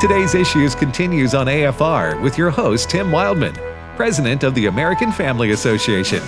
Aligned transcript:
Today's 0.00 0.34
Issues 0.36 0.76
continues 0.76 1.34
on 1.34 1.46
AFR 1.48 2.22
with 2.22 2.38
your 2.38 2.50
host, 2.50 2.88
Tim 2.88 3.08
Wildmon, 3.10 3.56
President 3.96 4.44
of 4.44 4.54
the 4.54 4.66
American 4.66 5.10
Family 5.10 5.50
Association. 5.50 6.22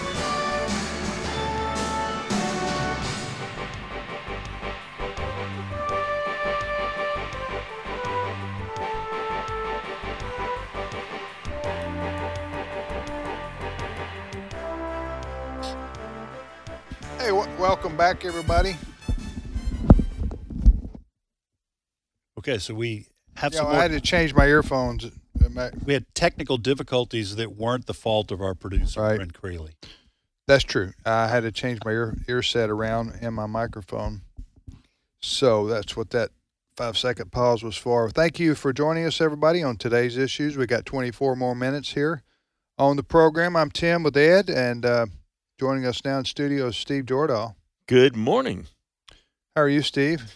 Hey, 17.18 17.28
w- 17.28 17.48
welcome 17.58 17.96
back, 17.96 18.24
everybody. 18.24 18.76
Okay, 22.50 22.58
so 22.58 22.74
we 22.74 23.06
have 23.36 23.52
Yeah, 23.52 23.58
some 23.60 23.68
I 23.68 23.72
more, 23.72 23.82
had 23.82 23.90
to 23.92 24.00
change 24.00 24.34
my 24.34 24.46
earphones. 24.46 25.06
We 25.84 25.92
had 25.92 26.04
technical 26.14 26.58
difficulties 26.58 27.36
that 27.36 27.56
weren't 27.56 27.86
the 27.86 27.94
fault 27.94 28.32
of 28.32 28.40
our 28.40 28.54
producer, 28.54 29.00
Right. 29.00 29.16
Brent 29.16 29.34
Creeley. 29.34 29.74
That's 30.48 30.64
true. 30.64 30.92
I 31.06 31.28
had 31.28 31.44
to 31.44 31.52
change 31.52 31.78
my 31.84 31.92
ear 31.92 32.16
ear 32.28 32.42
set 32.42 32.68
around 32.68 33.18
and 33.20 33.36
my 33.36 33.46
microphone. 33.46 34.22
So 35.20 35.68
that's 35.68 35.96
what 35.96 36.10
that 36.10 36.30
five 36.76 36.98
second 36.98 37.30
pause 37.30 37.62
was 37.62 37.76
for. 37.76 38.10
Thank 38.10 38.40
you 38.40 38.56
for 38.56 38.72
joining 38.72 39.04
us, 39.04 39.20
everybody, 39.20 39.62
on 39.62 39.76
today's 39.76 40.16
issues. 40.16 40.56
We 40.56 40.66
got 40.66 40.84
24 40.84 41.36
more 41.36 41.54
minutes 41.54 41.92
here 41.92 42.24
on 42.78 42.96
the 42.96 43.04
program. 43.04 43.54
I'm 43.54 43.70
Tim 43.70 44.02
with 44.02 44.16
Ed, 44.16 44.50
and 44.50 44.84
uh, 44.84 45.06
joining 45.58 45.86
us 45.86 46.04
now 46.04 46.18
in 46.18 46.24
studio 46.24 46.66
is 46.66 46.76
Steve 46.76 47.04
Jordahl. 47.04 47.54
Good 47.86 48.16
morning. 48.16 48.66
How 49.54 49.62
are 49.62 49.68
you, 49.68 49.82
Steve? 49.82 50.34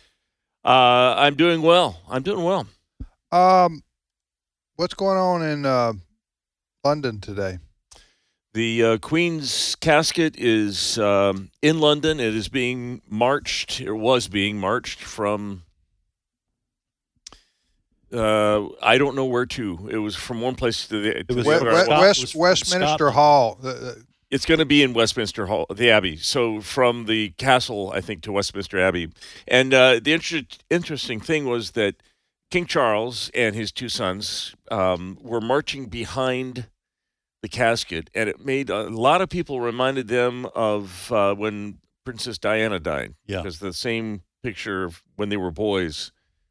Uh, 0.64 1.14
I'm 1.18 1.34
doing 1.34 1.62
well. 1.62 2.00
I'm 2.08 2.22
doing 2.22 2.42
well. 2.44 2.66
Um, 3.32 3.82
what's 4.76 4.94
going 4.94 5.18
on 5.18 5.42
in 5.42 5.66
uh, 5.66 5.92
London 6.84 7.20
today? 7.20 7.58
The 8.54 8.84
uh, 8.84 8.98
Queen's 8.98 9.74
casket 9.76 10.36
is 10.38 10.96
um, 10.98 11.50
in 11.60 11.80
London. 11.80 12.20
It 12.20 12.34
is 12.34 12.48
being 12.48 13.02
marched, 13.08 13.80
It 13.80 13.92
was 13.92 14.28
being 14.28 14.58
marched 14.58 15.00
from. 15.00 15.62
Uh, 18.12 18.68
I 18.80 18.96
don't 18.96 19.16
know 19.16 19.24
where 19.24 19.44
to. 19.46 19.88
It 19.90 19.96
was 19.98 20.14
from 20.14 20.40
one 20.40 20.54
place 20.54 20.86
to 20.86 21.00
the. 21.00 21.24
to 21.24 21.34
was 21.34 21.44
the 21.44 21.50
We- 21.50 21.58
from 21.58 21.66
other. 21.68 21.76
we- 21.76 21.84
Scot- 21.84 22.00
West, 22.00 22.34
Westminster 22.36 22.86
Scotland. 22.86 23.14
Hall. 23.14 23.58
The- 23.60 23.72
the- 23.72 24.04
It's 24.34 24.44
going 24.46 24.58
to 24.58 24.64
be 24.66 24.82
in 24.82 24.94
Westminster 24.94 25.46
Hall, 25.46 25.64
the 25.72 25.90
Abbey. 25.90 26.16
So 26.16 26.60
from 26.60 27.04
the 27.06 27.30
castle, 27.38 27.92
I 27.94 28.00
think, 28.00 28.22
to 28.22 28.32
Westminster 28.32 28.80
Abbey. 28.80 29.12
And 29.46 29.72
uh, 29.72 30.00
the 30.02 30.12
inter- 30.12 30.42
interesting 30.70 31.20
thing 31.20 31.44
was 31.44 31.70
that 31.72 31.94
King 32.50 32.66
Charles 32.66 33.30
and 33.32 33.54
his 33.54 33.70
two 33.70 33.88
sons 33.88 34.56
um, 34.72 35.18
were 35.22 35.40
marching 35.40 35.86
behind 35.86 36.66
the 37.42 37.48
casket, 37.48 38.10
and 38.12 38.28
it 38.28 38.44
made 38.44 38.70
a 38.70 38.90
lot 38.90 39.20
of 39.20 39.28
people 39.28 39.60
reminded 39.60 40.08
them 40.08 40.46
of 40.54 41.12
uh, 41.12 41.34
when 41.36 41.78
Princess 42.04 42.36
Diana 42.36 42.80
died. 42.80 43.14
Yeah. 43.26 43.38
because 43.42 43.60
the 43.60 43.72
same 43.72 44.22
picture 44.42 44.82
of 44.82 45.02
when 45.14 45.28
they 45.28 45.36
were 45.36 45.52
boys 45.52 46.10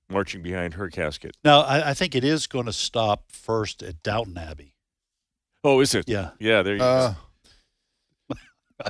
marching 0.09 0.41
behind 0.41 0.75
her 0.75 0.89
casket. 0.89 1.35
Now, 1.43 1.61
I, 1.61 1.89
I 1.89 1.93
think 1.93 2.15
it 2.15 2.23
is 2.23 2.47
going 2.47 2.65
to 2.67 2.73
stop 2.73 3.31
first 3.31 3.83
at 3.83 4.01
Downton 4.03 4.37
Abbey. 4.37 4.75
Oh, 5.65 5.81
is 5.81 5.93
it? 5.93 6.07
Yeah, 6.07 6.29
Yeah, 6.39 6.61
there 6.61 6.75
you 6.77 6.81
Uh, 6.81 7.09
go. 7.09 7.15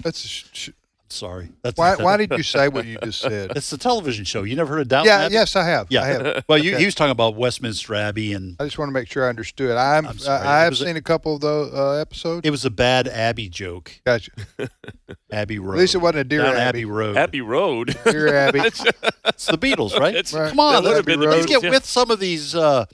That's 0.01 0.23
a 0.23 0.27
sh- 0.27 0.45
sh- 0.53 0.69
sorry. 1.09 1.49
That's 1.61 1.77
why. 1.77 1.95
Why 1.95 2.17
did 2.17 2.31
you 2.31 2.41
say 2.43 2.67
what 2.69 2.85
you 2.85 2.97
just 3.03 3.21
said? 3.21 3.51
It's 3.55 3.69
the 3.69 3.77
television 3.77 4.25
show. 4.25 4.43
You 4.43 4.55
never 4.55 4.73
heard 4.73 4.81
of 4.81 4.87
Downton 4.87 5.07
Yeah. 5.13 5.25
Abbey? 5.25 5.33
Yes, 5.35 5.55
I 5.55 5.63
have. 5.65 5.87
Yeah. 5.89 6.01
I 6.01 6.05
have. 6.07 6.43
Well, 6.49 6.57
you, 6.57 6.71
Okay. 6.71 6.79
he 6.79 6.85
was 6.85 6.95
talking 6.95 7.11
about 7.11 7.35
Westminster 7.35 7.93
Abbey, 7.93 8.33
and 8.33 8.55
I 8.59 8.63
just 8.65 8.77
want 8.79 8.89
to 8.89 8.93
make 8.93 9.09
sure 9.11 9.25
I 9.25 9.29
understood. 9.29 9.77
I'm. 9.77 10.07
I'm 10.07 10.17
sorry. 10.17 10.41
I, 10.45 10.57
I 10.57 10.61
It 10.61 10.63
have 10.63 10.71
was 10.71 10.81
a- 10.81 10.85
seen 10.85 10.97
a 10.97 11.01
couple 11.01 11.35
of 11.35 11.41
those 11.41 11.73
uh, 11.73 11.91
episodes. 12.01 12.47
it 12.47 12.49
was 12.51 12.65
a 12.65 12.71
bad 12.71 13.07
Abbey 13.07 13.49
joke. 13.49 13.91
Gotcha. 14.05 14.31
Abbey 15.31 15.59
Road. 15.59 15.73
At 15.75 15.79
least 15.79 15.95
it 15.95 15.99
wasn't 15.99 16.19
a 16.19 16.23
Deer 16.23 16.41
Down 16.43 16.55
Abbey. 16.55 16.61
Abbey 16.79 16.85
Road. 16.85 17.17
Abbey 17.17 17.41
Road. 17.41 17.97
Deer 18.05 18.35
Abbey. 18.35 18.59
It's 18.59 19.45
the 19.47 19.57
Beatles, 19.57 19.97
right? 19.99 20.15
It's- 20.15 20.33
Right. 20.33 20.49
Come 20.49 20.59
on, 20.59 20.73
That 20.73 20.83
let's, 20.83 20.95
have 20.97 21.05
been 21.05 21.19
the 21.19 21.27
let's 21.27 21.45
Beatles, 21.45 21.49
get 21.49 21.63
yeah. 21.63 21.69
with 21.69 21.85
some 21.85 22.09
of 22.11 22.19
these, 22.19 22.55
uh, 22.55 22.85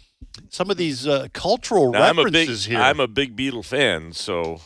some 0.50 0.70
of 0.70 0.78
these 0.78 1.08
uh, 1.08 1.28
cultural 1.34 1.92
Now, 1.92 2.04
I'm 2.04 2.20
a 2.20 2.26
big, 2.26 2.34
references 2.34 2.66
here. 2.66 2.80
I'm 2.80 3.00
a 3.00 3.08
big 3.08 3.36
Beatle 3.38 3.64
fan, 3.66 4.12
so 4.14 4.60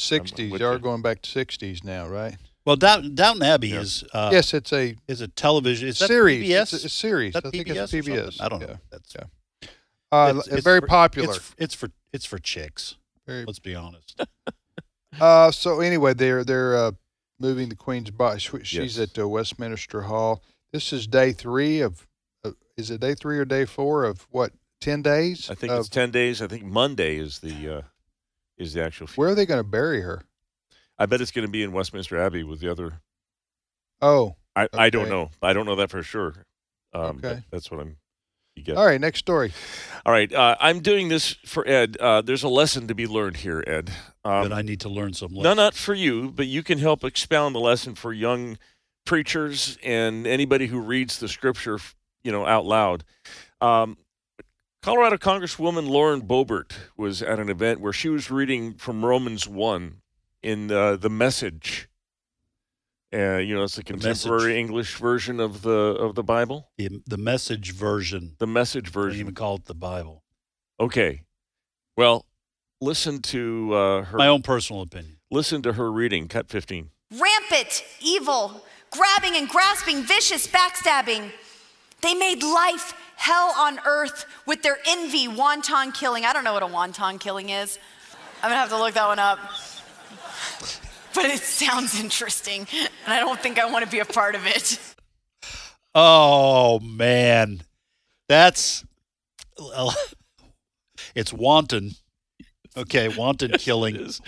Sixties. 0.00 0.50
with 0.52 0.60
They 0.60 0.64
are 0.66 0.78
going 0.78 1.02
back 1.02 1.22
to 1.22 1.30
sixties 1.30 1.82
now, 1.84 2.06
right? 2.08 2.36
well, 2.64 2.76
Down, 2.76 3.14
Downton 3.14 3.42
Abbey 3.42 3.68
Yeah. 3.68 3.80
is 3.80 4.04
uh, 4.12 4.30
yes, 4.32 4.52
it's 4.54 4.72
a 4.72 4.94
is 5.08 5.20
a 5.20 5.28
television. 5.28 5.88
Is 5.88 5.98
that 5.98 6.08
series. 6.08 6.46
PBS? 6.48 6.72
It's 6.74 6.84
a, 6.84 6.86
a 6.86 6.90
series. 6.90 7.32
That 7.34 7.46
I 7.46 7.50
think 7.50 7.66
PBS 7.68 7.94
it's 7.94 8.08
PBS. 8.08 8.40
I 8.42 8.48
don't 8.48 8.60
Yeah. 8.60 8.66
know. 8.66 8.78
That's 8.90 9.14
Yeah. 9.14 9.24
Uh, 10.10 10.28
It's- 10.30 10.46
it's 10.46 10.56
it's 10.56 10.64
very 10.64 10.80
for- 10.80 10.86
popular. 10.86 11.34
It's, 11.34 11.54
it's 11.58 11.74
for 11.74 11.90
it's 12.12 12.24
for 12.26 12.38
chicks. 12.38 12.96
Very- 13.26 13.44
Let's 13.44 13.58
be 13.58 13.74
honest. 13.74 14.20
Uh, 15.20 15.50
so 15.50 15.80
anyway, 15.80 16.14
they're 16.14 16.44
they're 16.44 16.76
uh, 16.76 16.92
moving 17.40 17.68
the 17.70 17.74
Queen's 17.74 18.10
body. 18.10 18.38
Sh- 18.38 18.50
She's 18.62 18.98
Yes. 18.98 19.10
at 19.10 19.18
uh, 19.18 19.26
Westminster 19.28 20.02
Hall. 20.02 20.42
This 20.72 20.92
is 20.92 21.06
day 21.06 21.32
three 21.32 21.80
of. 21.80 22.06
Uh, 22.44 22.52
is 22.76 22.90
it 22.90 23.00
day 23.00 23.14
three 23.14 23.38
or 23.38 23.44
day 23.44 23.64
four 23.64 24.04
of 24.04 24.26
what? 24.30 24.52
Ten 24.80 25.02
days. 25.02 25.50
I 25.50 25.54
think 25.54 25.72
of, 25.72 25.80
it's 25.80 25.88
ten 25.88 26.10
days. 26.12 26.40
I 26.40 26.46
think 26.46 26.62
Monday 26.62 27.16
is 27.16 27.40
the 27.40 27.76
uh, 27.78 27.82
is 28.58 28.74
the 28.74 28.82
actual. 28.84 29.06
Where 29.16 29.28
are 29.30 29.34
they 29.34 29.46
going 29.46 29.58
to 29.60 29.68
bury 29.68 30.00
her? 30.02 30.22
I 30.98 31.06
bet 31.06 31.20
it's 31.20 31.30
going 31.30 31.46
to 31.46 31.50
be 31.50 31.62
in 31.62 31.72
Westminster 31.72 32.18
Abbey 32.20 32.42
with 32.42 32.60
the 32.60 32.70
other. 32.70 33.00
Oh, 34.02 34.36
I, 34.56 34.68
I 34.72 34.90
don't 34.90 35.08
know. 35.08 35.30
I 35.42 35.52
don't 35.52 35.66
know 35.66 35.76
that 35.76 35.90
for 35.90 36.02
sure. 36.02 36.34
Um, 36.92 37.18
Okay. 37.24 37.42
that's 37.50 37.70
what 37.70 37.80
I'm. 37.80 37.96
You 38.56 38.64
get. 38.64 38.76
all 38.76 38.86
right. 38.86 39.00
Next 39.00 39.20
story. 39.20 39.52
All 40.04 40.12
right. 40.12 40.32
Uh, 40.32 40.56
I'm 40.58 40.80
doing 40.80 41.08
this 41.08 41.36
for 41.46 41.66
Ed. 41.68 41.96
Uh, 42.00 42.22
there's 42.22 42.42
a 42.42 42.48
lesson 42.48 42.88
to 42.88 42.94
be 42.94 43.06
learned 43.06 43.36
here, 43.36 43.62
Ed. 43.64 43.90
Um, 44.24 44.48
but 44.48 44.52
I 44.52 44.62
need 44.62 44.80
to 44.80 44.88
learn 44.88 45.12
some. 45.14 45.32
No, 45.32 45.54
not 45.54 45.74
for 45.74 45.94
you, 45.94 46.32
but 46.32 46.48
you 46.48 46.64
can 46.64 46.78
help 46.78 47.04
expound 47.04 47.54
the 47.54 47.60
lesson 47.60 47.94
for 47.94 48.12
young 48.12 48.58
preachers 49.06 49.78
and 49.84 50.26
anybody 50.26 50.66
who 50.66 50.80
reads 50.80 51.20
the 51.20 51.28
scripture, 51.28 51.78
you 52.24 52.32
know, 52.32 52.44
out 52.46 52.66
loud. 52.66 53.04
Um, 53.60 53.96
Colorado 54.82 55.16
Congresswoman 55.16 55.88
Lauren 55.88 56.22
Boebert 56.22 56.72
was 56.96 57.20
at 57.20 57.38
an 57.40 57.48
event 57.48 57.80
where 57.80 57.92
she 57.92 58.08
was 58.08 58.30
reading 58.30 58.74
from 58.74 59.04
Romans 59.04 59.48
one 59.48 60.02
in 60.42 60.70
uh, 60.70 60.96
the 60.96 61.10
Message. 61.10 61.88
Uh, 63.12 63.38
you 63.38 63.54
know, 63.54 63.64
it's 63.64 63.74
the 63.74 63.82
Message. 63.82 64.22
contemporary 64.22 64.58
English 64.58 64.96
version 64.96 65.40
of 65.40 65.62
the 65.62 65.70
of 65.70 66.14
the 66.14 66.22
Bible, 66.22 66.68
the, 66.76 67.02
the 67.06 67.16
message 67.16 67.72
version. 67.72 68.36
the 68.38 68.46
Message 68.46 68.88
version. 68.90 69.18
don't 69.18 69.20
even 69.20 69.34
call 69.34 69.56
it 69.56 69.64
the 69.64 69.74
Bible. 69.74 70.22
Okay, 70.78 71.22
well, 71.96 72.26
listen 72.80 73.20
to 73.22 73.72
uh, 73.74 74.02
her. 74.04 74.18
My 74.18 74.28
own 74.28 74.42
personal 74.42 74.82
opinion. 74.82 75.16
Listen 75.30 75.60
to 75.62 75.72
her 75.72 75.90
reading, 75.90 76.28
cut 76.28 76.48
fifteen. 76.48 76.90
rampant, 77.10 77.82
evil, 78.00 78.62
grabbing 78.90 79.36
and 79.36 79.48
grasping, 79.48 80.02
vicious, 80.02 80.46
backstabbing. 80.46 81.32
They 82.02 82.14
made 82.14 82.42
life 82.42 82.92
hell 83.18 83.52
on 83.58 83.80
earth 83.84 84.24
with 84.46 84.62
their 84.62 84.78
envy, 84.86 85.26
wonton 85.26 85.92
killing. 85.92 86.24
I 86.24 86.32
don't 86.32 86.44
know 86.44 86.54
what 86.54 86.62
a 86.62 86.66
wonton 86.66 87.20
killing 87.20 87.50
is. 87.50 87.78
I'm 88.42 88.50
gonna 88.50 88.60
have 88.60 88.70
to 88.70 88.78
look 88.78 88.94
that 88.94 89.06
one 89.06 89.18
up. 89.18 89.38
But 91.14 91.24
it 91.26 91.40
sounds 91.40 91.98
interesting, 92.00 92.66
and 92.72 93.12
I 93.12 93.18
don't 93.18 93.40
think 93.40 93.58
I 93.58 93.70
want 93.70 93.84
to 93.84 93.90
be 93.90 93.98
a 93.98 94.04
part 94.04 94.34
of 94.34 94.46
it. 94.46 94.78
Oh 95.94 96.78
man, 96.80 97.62
that's 98.28 98.84
it's 101.14 101.32
wanton. 101.32 101.92
Okay, 102.76 103.08
wanton 103.08 103.52
killing. 103.52 103.96
is. 104.06 104.20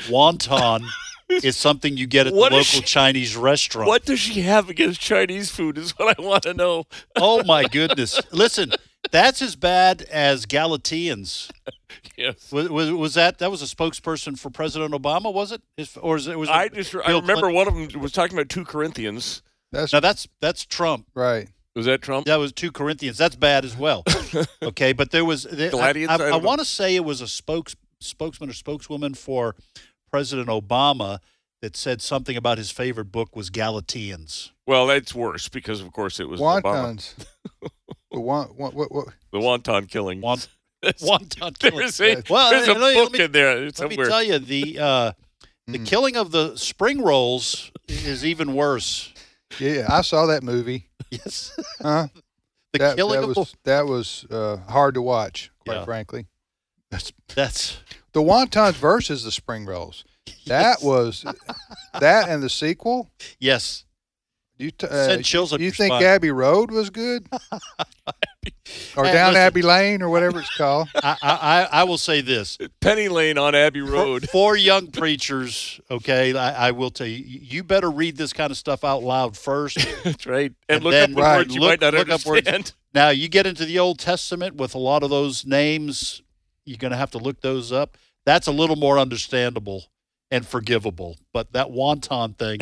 Wonton 1.31 1.45
is 1.45 1.57
something 1.57 1.97
you 1.97 2.07
get 2.07 2.27
at 2.27 2.33
What 2.35 2.51
the 2.51 2.57
local 2.57 2.65
she- 2.65 2.81
Chinese 2.83 3.37
restaurant. 3.37 3.89
What 3.89 4.05
does 4.05 4.21
she 4.21 4.43
have 4.43 4.69
against 4.69 5.01
Chinese 5.01 5.51
food? 5.51 5.79
Is 5.79 5.93
what 5.99 6.19
I 6.19 6.23
want 6.23 6.43
to 6.45 6.55
know. 6.55 6.85
Oh 7.17 7.43
my 7.45 7.65
goodness! 7.65 8.21
Listen, 8.33 8.73
that's 9.11 9.43
as 9.43 9.57
bad 9.57 10.03
as 10.03 10.47
Galatians. 10.47 11.51
Yes. 12.17 12.53
Was, 12.53 12.69
was, 12.69 12.91
was 12.93 13.15
that 13.15 13.39
that 13.39 13.51
was 13.51 13.63
a 13.63 13.65
spokesperson 13.65 14.39
for 14.39 14.51
President 14.51 14.93
Obama? 14.93 15.33
Was 15.33 15.53
it? 15.53 15.63
His, 15.77 15.97
or 15.97 16.17
is 16.17 16.29
it 16.29 16.39
was 16.39 16.49
it 16.51 16.53
I 16.55 16.69
just 16.69 16.95
I 16.95 17.13
remember 17.13 17.49
Clinton? 17.51 17.55
one 17.55 17.69
of 17.69 17.75
them 17.93 18.01
was 18.01 18.13
talking 18.13 18.37
about 18.37 18.49
two 18.51 18.65
Corinthians. 18.65 19.43
That's 19.73 19.93
Now 19.93 20.01
that's 20.01 20.29
that's 20.41 20.65
Trump. 20.67 21.07
right. 21.15 21.49
Was 21.75 21.87
that 21.87 22.03
Trump? 22.03 22.27
That 22.27 22.37
was 22.37 22.53
two 22.53 22.71
Corinthians. 22.73 23.17
That's 23.17 23.37
bad 23.37 23.65
as 23.65 23.75
well. 23.77 24.05
okay, 24.63 24.93
but 24.93 25.11
there 25.13 25.25
was 25.25 25.45
there, 25.45 25.75
I, 25.75 25.91
I 26.09 26.17
I, 26.17 26.29
I 26.33 26.37
want 26.37 26.59
to 26.61 26.65
say 26.65 26.95
it 26.95 27.05
was 27.05 27.21
a 27.23 27.29
spokes 27.29 27.75
spokesman 28.01 28.51
or 28.51 28.55
spokeswoman 28.55 29.15
for 29.15 29.57
President 30.13 30.49
Obama 30.49 31.19
that 31.63 31.77
said 31.77 32.01
something 32.01 32.37
about 32.37 32.59
his 32.59 32.71
favorite 32.71 33.13
book 33.13 33.37
was 33.37 33.51
Galatians. 33.51 34.53
Well, 34.67 34.87
that's 34.87 35.15
worse 35.15 35.49
because 35.49 35.81
of 35.81 35.93
course 35.93 36.19
it 36.21 36.29
was 36.29 36.41
Obama. 36.41 36.63
Wontons. 36.63 37.15
the 38.11 38.21
one, 38.21 38.49
what, 38.49 38.75
what, 38.75 38.91
what, 38.93 39.09
The 39.33 39.39
wonton 39.39 39.89
killing. 39.89 40.21
Want, 40.21 40.49
There's- 40.83 41.03
wonton 41.03 41.59
killing. 41.59 41.79
There's 41.79 42.01
a, 42.01 42.23
Well, 42.31 42.51
there's 42.51 42.69
a 42.69 42.73
let 42.75 42.81
me- 42.81 42.95
book 42.95 43.13
let 43.13 43.19
me- 43.19 43.25
in 43.25 43.33
there 43.33 43.61
Let 43.79 43.91
me 43.91 43.97
tell 43.97 44.23
you, 44.23 44.39
the 44.39 44.79
uh, 44.79 45.13
the 45.67 45.79
Mm. 45.79 45.87
killing 45.87 46.17
of 46.17 46.33
the 46.33 46.57
spring 46.57 47.01
rolls 47.03 47.71
is 47.87 48.25
even 48.25 48.55
worse. 48.55 49.13
Yeah, 49.61 49.87
I 49.89 50.01
saw 50.03 50.27
that 50.27 50.43
movie. 50.43 50.89
Yes, 51.11 51.57
Huh? 51.83 52.09
The 52.73 52.79
that, 52.79 52.97
killing 52.97 53.21
that 53.21 53.29
of 53.31 53.37
was 53.37 53.55
that 53.65 53.87
was 53.87 54.25
uh, 54.31 54.57
hard 54.69 54.95
to 54.95 55.03
watch, 55.03 55.51
quite 55.65 55.77
Yeah. 55.77 55.85
frankly. 55.85 56.27
That's 56.91 57.13
that's 57.35 57.79
the 58.13 58.21
wontons 58.23 58.73
versus 58.75 59.25
the 59.25 59.31
spring 59.33 59.67
rolls. 59.67 60.05
That 60.47 60.83
was 60.83 61.25
that 62.01 62.29
and 62.29 62.43
the 62.43 62.51
sequel. 62.51 63.11
yes. 63.39 63.85
You 64.59 64.71
t- 64.71 64.87
uh, 64.87 65.07
Send 65.07 65.25
chills 65.25 65.55
up 65.55 65.61
you 65.61 65.71
think 65.71 65.91
spine. 65.95 66.03
Abbey 66.05 66.31
Road 66.31 66.71
was 66.71 66.91
good, 66.91 67.27
or 68.95 69.05
Hey, 69.07 69.13
down 69.13 69.33
listen. 69.33 69.37
Abbey 69.37 69.63
Lane, 69.63 70.03
or 70.03 70.11
whatever 70.11 70.41
it's 70.41 70.55
called? 70.55 70.89
I, 70.97 71.17
I 71.23 71.33
I 71.33 71.69
I 71.81 71.85
will 71.85 71.97
say 71.97 72.21
this. 72.21 72.59
Penny 72.81 73.09
Lane 73.09 73.39
on 73.39 73.55
Abbey 73.55 73.81
Road. 73.81 74.29
for 74.33 74.57
young 74.57 74.89
preachers, 74.89 75.81
okay, 75.91 76.37
I, 76.37 76.69
I 76.69 76.71
will 76.73 76.91
tell 76.91 77.07
you, 77.07 77.25
you 77.25 77.65
better 77.65 77.91
read 77.91 78.19
this 78.19 78.35
kind 78.35 78.51
of 78.51 78.59
stuff 78.59 78.85
out 78.85 79.03
loud 79.03 79.37
first. 79.37 79.79
That's 80.05 80.27
right. 80.27 80.53
And, 80.69 80.77
And 80.77 80.85
look 80.85 80.93
then- 80.93 81.11
up 81.13 81.17
the 81.17 81.23
Right. 81.23 81.37
words 81.39 81.55
you 81.55 81.61
Look- 81.63 81.71
might 81.71 81.81
not 81.81 81.95
look 81.95 82.11
up 82.11 82.27
words. 82.27 82.47
understand. 82.47 82.73
Now, 82.93 83.09
you 83.09 83.29
get 83.29 83.47
into 83.47 83.65
the 83.65 83.79
Old 83.79 83.99
Testament 83.99 84.57
with 84.57 84.75
a 84.75 84.79
lot 84.79 85.03
of 85.03 85.09
those 85.11 85.47
names, 85.47 86.21
you're 86.65 86.79
going 86.79 86.93
to 86.93 86.97
have 86.97 87.11
to 87.13 87.19
look 87.19 87.41
those 87.41 87.73
up. 87.73 87.97
That's 88.27 88.47
a 88.47 88.53
little 88.53 88.77
more 88.77 88.99
understandable 88.99 89.85
and 90.31 90.47
forgivable. 90.47 91.17
But 91.33 91.53
that 91.53 91.69
wonton 91.69 92.37
thing, 92.37 92.61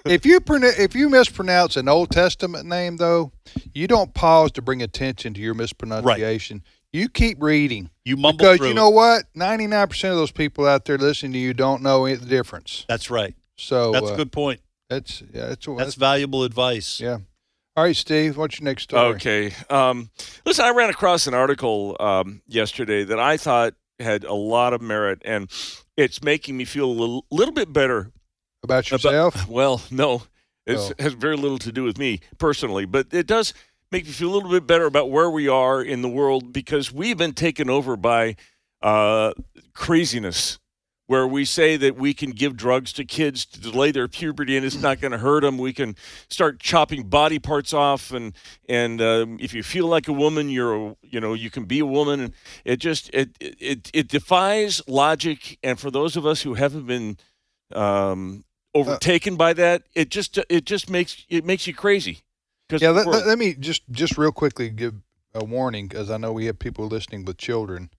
if 0.04 0.24
you 0.24 0.40
if 0.48 0.94
you 0.94 1.08
mispronounce 1.08 1.76
an 1.76 1.88
Old 1.88 2.10
Testament 2.10 2.66
name, 2.66 2.96
though, 2.96 3.32
you 3.74 3.86
don't 3.86 4.14
pause 4.14 4.52
to 4.52 4.62
bring 4.62 4.82
attention 4.82 5.34
to 5.34 5.40
your 5.40 5.54
mispronunciation. 5.54 6.62
You 6.92 7.08
keep 7.08 7.40
reading 7.40 7.90
you 8.04 8.16
mumble 8.16 8.38
because 8.38 8.58
through. 8.58 8.68
you 8.68 8.74
know 8.74 8.90
what? 8.90 9.24
Ninety 9.34 9.66
nine 9.66 9.86
percent 9.86 10.12
of 10.12 10.18
those 10.18 10.32
people 10.32 10.66
out 10.66 10.84
there 10.84 10.98
listening 10.98 11.32
to 11.32 11.38
you 11.38 11.54
don't 11.54 11.82
know 11.82 12.08
the 12.08 12.26
difference. 12.26 12.84
That's 12.88 13.10
right. 13.10 13.34
So 13.56 13.92
That's 13.92 14.10
uh, 14.10 14.14
a 14.14 14.16
good 14.16 14.32
point. 14.32 14.60
That's 14.88 15.22
yeah. 15.32 15.46
That's, 15.46 15.66
That's 15.66 15.78
that's 15.78 15.94
valuable 15.94 16.44
advice. 16.44 17.00
yeah. 17.00 17.18
All 17.80 17.86
right, 17.86 17.96
Steve. 17.96 18.36
What's 18.36 18.60
your 18.60 18.66
next 18.66 18.82
story? 18.82 19.14
Okay. 19.14 19.54
Um, 19.70 20.10
listen, 20.44 20.66
I 20.66 20.68
ran 20.68 20.90
across 20.90 21.26
an 21.26 21.32
article 21.32 21.96
um, 21.98 22.42
yesterday 22.46 23.04
that 23.04 23.18
I 23.18 23.38
thought 23.38 23.72
had 23.98 24.24
a 24.24 24.34
lot 24.34 24.74
of 24.74 24.82
merit, 24.82 25.22
and 25.24 25.50
it's 25.96 26.22
making 26.22 26.58
me 26.58 26.66
feel 26.66 26.84
a 26.84 26.92
little, 26.92 27.24
little 27.30 27.54
bit 27.54 27.72
better. 27.72 28.12
About 28.62 28.86
About- 28.86 28.90
yourself? 28.90 29.48
Well, 29.48 29.80
no, 29.90 30.24
it 30.66 30.76
Oh. 30.76 30.92
has 30.98 31.14
very 31.14 31.38
little 31.38 31.56
to 31.56 31.72
do 31.72 31.82
with 31.82 31.96
me 31.96 32.20
personally, 32.36 32.84
but 32.84 33.06
it 33.12 33.26
does 33.26 33.54
make 33.90 34.04
me 34.04 34.12
feel 34.12 34.28
a 34.30 34.34
little 34.34 34.50
bit 34.50 34.66
better 34.66 34.84
about 34.84 35.10
where 35.10 35.30
we 35.30 35.48
are 35.48 35.80
in 35.82 36.02
the 36.02 36.08
world 36.10 36.52
because 36.52 36.92
we've 36.92 37.16
been 37.16 37.32
taken 37.32 37.70
over 37.70 37.96
by 37.96 38.36
uh, 38.82 39.32
craziness. 39.72 40.58
Where 41.10 41.26
we 41.26 41.44
say 41.44 41.76
that 41.76 41.96
we 41.96 42.14
can 42.14 42.30
give 42.30 42.56
drugs 42.56 42.92
to 42.92 43.04
kids 43.04 43.44
to 43.46 43.60
delay 43.60 43.90
their 43.90 44.06
puberty 44.06 44.56
and 44.56 44.64
it's 44.64 44.80
not 44.80 45.00
going 45.00 45.10
to 45.10 45.18
hurt 45.18 45.40
them. 45.40 45.58
We 45.58 45.72
can 45.72 45.96
start 46.28 46.60
chopping 46.60 47.08
body 47.08 47.40
parts 47.40 47.72
off, 47.74 48.12
and 48.12 48.32
and 48.68 49.02
um, 49.02 49.36
if 49.40 49.52
you 49.52 49.64
feel 49.64 49.88
like 49.88 50.06
a 50.06 50.12
woman, 50.12 50.48
you're 50.50 50.72
a, 50.72 50.96
you 51.02 51.18
know 51.18 51.34
you 51.34 51.50
can 51.50 51.64
be 51.64 51.80
a 51.80 51.84
woman. 51.84 52.20
And 52.20 52.34
it 52.64 52.76
just 52.76 53.10
it 53.12 53.30
it 53.40 53.90
it 53.92 54.06
defies 54.06 54.82
logic. 54.86 55.58
And 55.64 55.80
for 55.80 55.90
those 55.90 56.16
of 56.16 56.24
us 56.24 56.42
who 56.42 56.54
haven't 56.54 56.86
been 56.86 57.18
um, 57.74 58.44
overtaken 58.72 59.34
by 59.34 59.52
that, 59.54 59.82
it 59.96 60.10
just 60.10 60.38
it 60.48 60.64
just 60.64 60.88
makes 60.88 61.26
it 61.28 61.44
makes 61.44 61.66
you 61.66 61.74
crazy. 61.74 62.20
'Cause 62.68 62.82
Yeah. 62.82 62.90
Let, 62.90 63.08
let, 63.08 63.26
let 63.26 63.36
me 63.36 63.54
just 63.54 63.82
just 63.90 64.16
real 64.16 64.30
quickly 64.30 64.70
give 64.70 64.94
a 65.34 65.44
warning 65.44 65.88
because 65.88 66.08
I 66.08 66.18
know 66.18 66.32
we 66.32 66.46
have 66.46 66.60
people 66.60 66.86
listening 66.86 67.24
with 67.24 67.36
children 67.36 67.90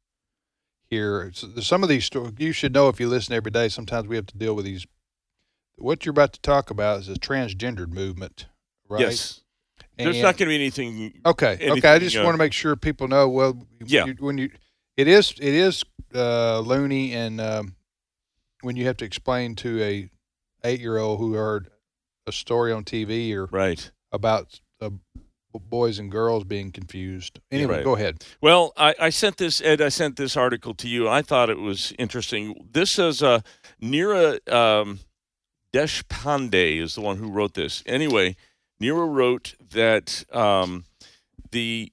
here. 0.96 1.32
Some 1.34 1.82
of 1.82 1.90
these 1.90 2.06
stories 2.06 2.34
you 2.38 2.52
should 2.52 2.74
know 2.74 2.90
if 2.90 3.00
you 3.00 3.08
listen 3.10 3.34
every 3.34 3.50
day. 3.50 3.70
Sometimes 3.70 4.08
we 4.08 4.16
have 4.18 4.28
to 4.28 4.38
deal 4.38 4.54
with 4.56 4.66
these. 4.66 4.86
What 5.78 6.06
you're 6.06 6.12
about 6.12 6.34
to 6.34 6.42
talk 6.42 6.70
about 6.70 7.00
is 7.00 7.10
a 7.10 7.14
transgendered 7.16 7.90
movement, 7.92 8.46
right? 8.88 9.02
Yes, 9.02 9.42
there's 9.98 10.22
not 10.22 10.38
going 10.38 10.46
to 10.46 10.46
be 10.48 10.56
anything. 10.56 11.14
Okay. 11.26 11.54
Okay. 11.54 11.66
I 11.66 11.72
anything, 11.72 12.00
just 12.02 12.18
uh, 12.18 12.24
want 12.24 12.36
to 12.36 12.38
make 12.38 12.54
sure 12.54 12.76
people 12.76 13.08
know. 13.08 13.28
Well, 13.30 13.66
Yeah. 13.84 14.06
You, 14.06 14.16
when 14.20 14.38
you, 14.38 14.52
it 14.98 15.08
is 15.08 15.34
it 15.40 15.56
is 15.56 15.84
uh, 16.14 16.60
loony, 16.60 17.14
and 17.14 17.42
um, 17.42 17.76
when 18.62 18.76
you 18.76 18.86
have 18.86 18.98
to 18.98 19.06
explain 19.06 19.56
to 19.56 19.82
a 19.82 20.10
eight 20.64 20.80
year 20.82 20.98
old 20.98 21.20
who 21.20 21.34
heard 21.34 21.70
a 22.28 22.32
story 22.32 22.72
on 22.72 22.84
TV 22.84 23.34
or 23.34 23.46
Right. 23.46 23.90
about 24.12 24.60
b- 24.80 24.90
boys 25.59 26.00
and 26.00 26.12
girls 26.12 26.44
being 26.44 26.71
confused. 26.71 27.39
Anyway, 27.51 27.75
Right. 27.77 27.83
go 27.83 27.95
ahead. 27.95 28.24
Well, 28.42 28.74
I, 28.77 28.95
I 29.00 29.09
sent 29.09 29.38
this 29.38 29.62
Ed. 29.62 29.81
I 29.81 29.89
sent 29.89 30.15
this 30.15 30.36
article 30.38 30.74
to 30.75 30.88
you. 30.88 31.07
I 31.09 31.21
thought 31.21 31.50
it 31.50 31.59
was 31.59 31.94
interesting. 32.00 32.68
This 32.71 32.98
is 32.98 33.21
uh, 33.21 33.42
Neera 33.81 34.39
um, 34.51 35.00
Deshpande 35.74 36.81
is 36.81 36.95
the 36.95 37.01
one 37.01 37.18
who 37.18 37.30
wrote 37.30 37.53
this. 37.53 37.83
Anyway, 37.86 38.36
Neera 38.81 39.07
wrote 39.12 39.56
that 39.71 40.24
um, 40.33 40.86
the 41.51 41.92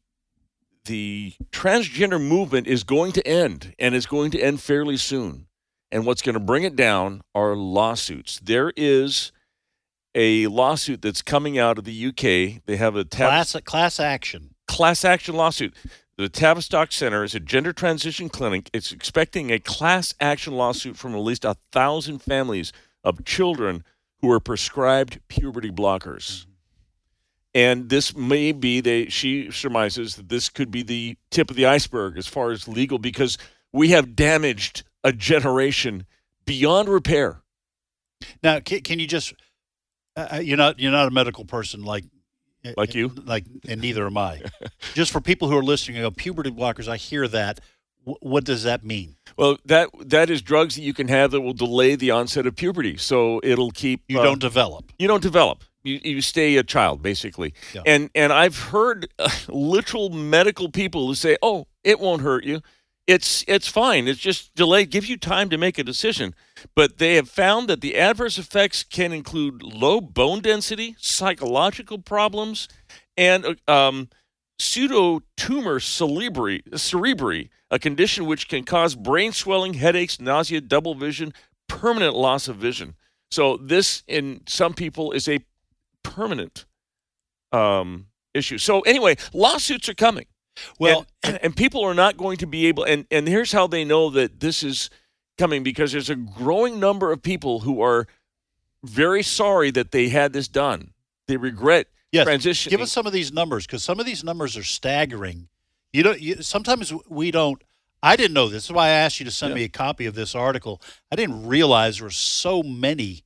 the 0.85 1.35
transgender 1.53 2.21
movement 2.21 2.67
is 2.67 2.83
going 2.83 3.13
to 3.13 3.27
end, 3.27 3.75
and 3.79 3.95
is 3.95 4.07
going 4.07 4.31
to 4.31 4.41
end 4.41 4.61
fairly 4.61 4.97
soon. 4.97 5.47
And 5.91 6.07
what's 6.07 6.23
going 6.23 6.35
to 6.35 6.41
bring 6.41 6.65
it 6.65 6.77
down 6.77 7.23
are 7.35 7.55
lawsuits. 7.57 8.41
There 8.43 8.73
is 8.77 9.33
a 10.15 10.47
lawsuit 10.47 11.03
that's 11.03 11.23
coming 11.23 11.59
out 11.59 11.79
of 11.79 11.85
the 11.85 12.07
UK. 12.07 12.63
They 12.67 12.77
have 12.77 12.97
a 12.97 13.05
tab- 13.05 13.29
Class 13.29 13.57
class 13.65 14.01
action. 14.01 14.55
class 14.67 15.05
action 15.05 15.35
lawsuit. 15.35 15.75
The 16.17 16.29
Tavistock 16.29 16.91
Center 16.91 17.23
is 17.23 17.35
a 17.37 17.41
gender 17.41 17.73
transition 17.73 18.29
clinic. 18.29 18.71
It's 18.73 18.91
expecting 18.91 19.51
a 19.53 19.61
class 19.61 20.15
action 20.19 20.55
lawsuit 20.55 20.97
from 20.97 21.15
at 21.15 21.21
least 21.21 21.45
a 21.45 21.57
thousand 21.71 22.19
families 22.21 22.73
of 23.05 23.25
children 23.25 23.85
who 24.21 24.31
are 24.33 24.41
prescribed 24.41 25.21
puberty 25.29 25.71
blockers. 25.71 26.47
And 27.55 27.89
this 27.89 28.17
may 28.17 28.51
be 28.53 28.81
they 28.81 29.07
she 29.07 29.51
surmises 29.53 30.17
that 30.17 30.29
this 30.29 30.49
could 30.49 30.71
be 30.71 30.83
the 30.83 31.17
tip 31.31 31.51
of 31.51 31.57
the 31.57 31.67
iceberg 31.67 32.19
as 32.19 32.27
far 32.27 32.51
as 32.51 32.67
legal 32.67 32.99
because 32.99 33.39
we 33.73 33.91
have 33.91 34.17
damaged 34.17 34.83
a 35.05 35.13
generation 35.13 36.05
beyond 36.45 36.89
repair. 36.89 37.43
Now, 38.43 38.59
can, 38.61 38.81
can 38.81 38.99
you 38.99 39.07
just? 39.07 39.35
Uh, 40.19 40.37
you're 40.41 40.57
not 40.57 40.79
you're 40.79 40.93
not 40.93 41.09
a 41.09 41.11
medical 41.11 41.45
person 41.45 41.85
like 41.85 42.05
Like 42.77 42.95
you? 42.95 43.13
like, 43.25 43.45
and 43.69 43.81
neither 43.81 44.07
am 44.07 44.17
I. 44.19 44.43
just 44.95 45.13
for 45.13 45.21
people 45.21 45.49
who 45.49 45.57
are 45.57 45.63
listening, 45.63 46.11
puberty 46.13 46.51
blockers. 46.51 46.89
I 46.89 46.97
hear 46.97 47.29
that. 47.29 47.61
W- 48.05 48.19
what 48.21 48.45
does 48.45 48.63
that 48.65 48.85
mean? 48.85 49.17
Well, 49.37 49.59
that 49.65 49.89
that 50.07 50.31
is 50.31 50.43
drugs 50.43 50.75
that 50.77 50.83
you 50.83 50.93
can 50.95 51.09
have 51.09 51.31
that 51.31 51.41
will 51.41 51.53
delay 51.55 51.95
the 51.97 52.11
onset 52.11 52.47
of 52.47 52.57
puberty. 52.57 52.97
So 52.97 53.41
it'll 53.45 53.71
keep 53.71 54.03
You 54.09 54.21
uh, 54.21 54.25
don't 54.25 54.41
develop. 54.41 54.93
you 54.99 55.07
don't 55.09 55.23
develop. 55.23 55.65
You, 55.85 56.01
you 56.03 56.21
stay 56.21 56.57
a 56.57 56.63
child 56.65 57.03
basically. 57.03 57.55
Yeah. 57.75 57.83
And 57.87 58.11
and 58.15 58.33
I've 58.33 58.59
heard 58.59 59.09
uh, 59.19 59.29
literal 59.49 60.11
medical 60.11 60.69
people 60.71 61.07
who 61.07 61.15
say, 61.15 61.37
"Oh, 61.43 61.67
it 61.85 62.01
won't 62.01 62.23
hurt 62.23 62.45
you. 62.45 62.61
It's 63.09 63.43
it's 63.49 63.67
fine. 63.67 64.07
It's 64.07 64.21
just 64.21 64.55
delay. 64.55 64.85
Give 64.85 65.07
you 65.07 65.17
time 65.17 65.49
to 65.49 65.57
make 65.57 65.79
a 65.79 65.83
decision." 65.83 66.35
But 66.77 66.99
they 66.99 67.15
have 67.15 67.29
found 67.29 67.67
that 67.69 67.81
the 67.81 67.97
adverse 67.97 68.37
effects 68.37 68.85
can 68.85 69.13
include 69.13 69.63
low 69.63 70.01
bone 70.01 70.41
density, 70.41 70.95
psychological 70.99 71.99
problems, 71.99 72.69
and 73.17 73.57
uh, 73.67 73.73
um, 73.73 74.11
pseudotumor 74.61 75.81
cerebri, 75.81 76.63
cerebri, 76.73 77.49
a 77.71 77.79
condition 77.79 78.27
which 78.27 78.47
can 78.47 78.65
cause 78.65 78.95
brain 78.95 79.33
swelling, 79.33 79.75
headaches, 79.75 80.21
nausea, 80.21 80.61
double 80.61 80.95
vision, 80.95 81.33
permanent 81.67 82.15
loss 82.15 82.47
of 82.47 82.57
vision. 82.57 82.95
So 83.31 83.57
this, 83.57 84.03
in 84.07 84.43
some 84.47 84.75
people, 84.75 85.13
is 85.13 85.29
a 85.29 85.41
permanent 86.03 86.67
um, 87.53 88.09
issue. 88.35 88.59
So 88.59 88.81
anyway, 88.81 89.17
lawsuits 89.33 89.89
are 89.89 89.95
coming. 89.95 90.27
Well, 90.79 91.07
and, 91.23 91.39
and 91.43 91.57
people 91.57 91.83
are 91.85 91.95
not 91.95 92.17
going 92.17 92.37
to 92.39 92.47
be 92.47 92.67
able. 92.67 92.85
And 92.85 93.07
and 93.11 93.29
here's 93.29 93.53
how 93.53 93.67
they 93.67 93.85
know 93.85 94.11
that 94.11 94.41
this 94.41 94.63
is 94.63 94.91
coming 95.37 95.63
because 95.63 95.93
there's 95.93 96.11
a 96.11 96.17
growing 96.17 96.81
number 96.81 97.13
of 97.13 97.23
people 97.23 97.61
who 97.61 97.81
are 97.81 98.07
very 98.85 99.23
sorry 99.23 99.71
that 99.71 99.91
they 99.93 100.09
had 100.09 100.33
this 100.33 100.49
done. 100.49 100.93
They 101.27 101.37
regret 101.37 101.89
yes. 102.13 102.27
transitioning. 102.27 102.71
Give 102.71 102.81
us 102.81 102.93
some 102.93 103.07
of 103.07 103.13
these 103.13 103.33
numbers 103.33 103.67
because 103.67 103.83
some 103.83 104.01
of 104.01 104.07
these 104.07 104.25
numbers 104.25 104.57
are 104.57 104.63
staggering. 104.65 105.49
You 105.93 106.03
don't. 106.03 106.21
You, 106.21 106.43
sometimes 106.43 106.93
we 107.09 107.31
don't. 107.31 107.63
I 108.03 108.15
didn't 108.17 108.35
know 108.35 108.47
this. 108.47 108.63
This 108.63 108.65
is 108.67 108.73
why 108.73 108.87
I 108.87 108.91
asked 108.91 109.19
you 109.19 109.25
to 109.25 109.31
send 109.33 109.51
Yeah. 109.51 109.57
me 109.57 109.65
a 109.65 109.69
copy 109.69 110.07
of 110.07 110.15
this 110.15 110.35
article. 110.35 110.81
I 111.11 111.17
didn't 111.17 111.47
realize 111.47 111.99
there 111.99 112.07
were 112.07 112.11
so 112.11 112.63
many 112.63 113.25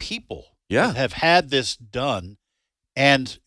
people 0.00 0.46
Yeah. 0.68 0.88
that 0.88 0.96
have 0.96 1.12
had 1.12 1.50
this 1.50 1.76
done, 1.76 2.38
and 2.96 3.38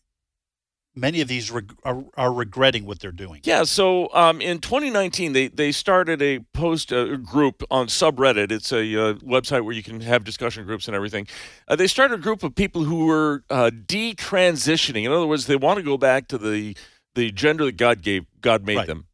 many 0.96 1.20
of 1.20 1.28
these 1.28 1.50
reg- 1.50 1.74
are, 1.84 2.04
are 2.16 2.32
regretting 2.32 2.86
what 2.86 2.98
they're 3.00 3.12
doing. 3.12 3.40
Yeah, 3.44 3.64
so 3.64 4.12
um, 4.14 4.40
in 4.40 4.58
2019, 4.60 5.32
they, 5.34 5.48
they 5.48 5.70
started 5.70 6.22
a 6.22 6.40
post 6.54 6.92
uh, 6.92 7.16
group 7.16 7.62
on 7.70 7.86
subreddit. 7.88 8.50
It's 8.50 8.72
a 8.72 8.78
uh, 8.80 9.14
website 9.16 9.64
where 9.64 9.74
you 9.74 9.82
can 9.82 10.00
have 10.00 10.24
discussion 10.24 10.64
groups 10.64 10.88
and 10.88 10.96
everything. 10.96 11.28
Uh, 11.68 11.76
they 11.76 11.86
started 11.86 12.14
a 12.18 12.22
group 12.22 12.42
of 12.42 12.54
people 12.54 12.84
who 12.84 13.04
were 13.06 13.44
uh, 13.50 13.70
detransitioning. 13.86 15.04
In 15.04 15.12
other 15.12 15.26
words, 15.26 15.46
they 15.46 15.56
want 15.56 15.76
to 15.76 15.82
go 15.82 15.96
back 15.96 16.28
to 16.28 16.38
the 16.38 16.76
the 17.14 17.30
gender 17.30 17.64
that 17.64 17.78
God 17.78 18.02
gave, 18.02 18.26
God 18.42 18.66
made 18.66 18.76
Right. 18.76 18.86
them. 18.86 19.06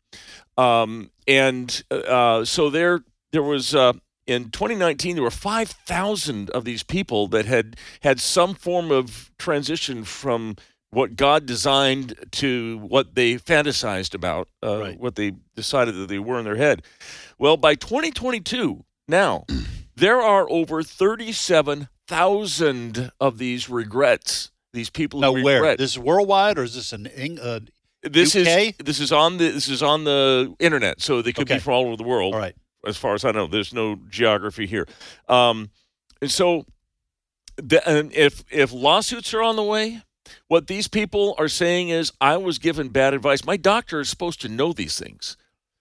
Um, 0.58 1.10
and 1.28 1.82
uh, 1.90 2.44
so 2.44 2.68
there 2.68 3.00
there 3.30 3.42
was 3.44 3.74
uh, 3.74 3.92
in 4.26 4.50
2019 4.50 5.14
there 5.14 5.22
were 5.22 5.30
5,000 5.30 6.50
of 6.50 6.64
these 6.64 6.82
people 6.82 7.28
that 7.28 7.46
had 7.46 7.76
had 8.00 8.18
some 8.20 8.54
form 8.54 8.90
of 8.90 9.30
transition 9.38 10.04
from 10.04 10.56
what 10.92 11.16
God 11.16 11.46
designed 11.46 12.14
to 12.32 12.78
what 12.86 13.14
they 13.14 13.36
fantasized 13.36 14.14
about, 14.14 14.48
uh, 14.62 14.78
Right. 14.78 15.00
what 15.00 15.14
they 15.16 15.32
decided 15.56 15.94
that 15.96 16.08
they 16.08 16.18
were 16.18 16.38
in 16.38 16.44
their 16.44 16.56
head. 16.56 16.82
Well, 17.38 17.56
by 17.56 17.74
2022, 17.74 18.84
now 19.08 19.44
there 19.96 20.20
are 20.20 20.46
over 20.50 20.82
37,000 20.82 23.10
of 23.20 23.38
these 23.38 23.68
regrets. 23.68 24.50
These 24.74 24.90
people 24.90 25.20
Now, 25.20 25.34
who 25.34 25.42
where 25.42 25.76
this 25.76 25.92
is 25.92 25.98
worldwide, 25.98 26.58
or 26.58 26.62
is 26.64 26.74
this 26.74 26.92
an 26.92 27.06
Eng- 27.08 27.38
uh, 27.38 27.60
this 28.02 28.34
UK? 28.34 28.46
is 28.46 28.72
this 28.84 29.00
is 29.00 29.12
on 29.12 29.36
the 29.38 29.50
this 29.50 29.68
is 29.68 29.82
on 29.82 30.04
the 30.04 30.54
internet, 30.58 31.00
so 31.02 31.20
they 31.22 31.32
could 31.32 31.42
Okay. 31.46 31.54
be 31.56 31.60
from 31.60 31.74
all 31.74 31.86
over 31.86 31.96
the 31.96 32.02
world 32.04 32.34
all 32.34 32.40
right? 32.40 32.54
as 32.86 32.96
far 32.96 33.14
as 33.14 33.24
I 33.24 33.32
know. 33.32 33.46
There's 33.46 33.72
no 33.74 33.96
geography 34.08 34.66
here. 34.66 34.86
Um, 35.28 35.70
and 36.22 36.30
so, 36.30 36.64
the, 37.56 37.86
and 37.88 38.12
if 38.14 38.42
if 38.50 38.72
lawsuits 38.72 39.34
are 39.34 39.42
on 39.42 39.56
the 39.56 39.62
way, 39.62 40.00
what 40.48 40.66
these 40.66 40.88
people 40.88 41.34
are 41.38 41.48
saying 41.48 41.88
is, 41.88 42.12
I 42.20 42.36
was 42.36 42.58
given 42.58 42.88
bad 42.88 43.14
advice. 43.14 43.44
My 43.44 43.56
doctor 43.56 44.00
is 44.00 44.08
supposed 44.08 44.40
to 44.42 44.48
know 44.48 44.72
these 44.72 44.98
things. 44.98 45.36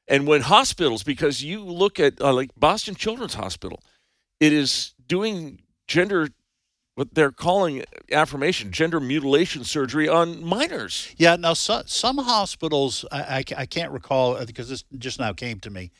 And 0.07 0.27
when 0.27 0.41
hospitals, 0.41 1.03
because 1.03 1.43
you 1.43 1.63
look 1.63 1.99
at 1.99 2.19
uh, 2.19 2.33
like 2.33 2.51
Boston 2.57 2.95
Children's 2.95 3.35
Hospital, 3.35 3.81
it 4.39 4.51
is 4.51 4.93
doing 5.07 5.61
gender, 5.87 6.29
what 6.95 7.13
they're 7.13 7.31
calling 7.31 7.83
affirmation, 8.11 8.71
gender 8.71 8.99
mutilation 8.99 9.63
surgery 9.63 10.09
on 10.09 10.43
minors. 10.43 11.13
Yeah. 11.17 11.35
Now, 11.37 11.53
so, 11.53 11.83
some 11.85 12.17
hospitals, 12.17 13.05
I, 13.11 13.21
I, 13.21 13.43
I 13.57 13.65
can't 13.65 13.91
recall 13.91 14.35
uh, 14.35 14.45
because 14.45 14.69
this 14.69 14.83
just 14.97 15.19
now 15.19 15.33
came 15.33 15.59
to 15.61 15.69
me. 15.69 15.91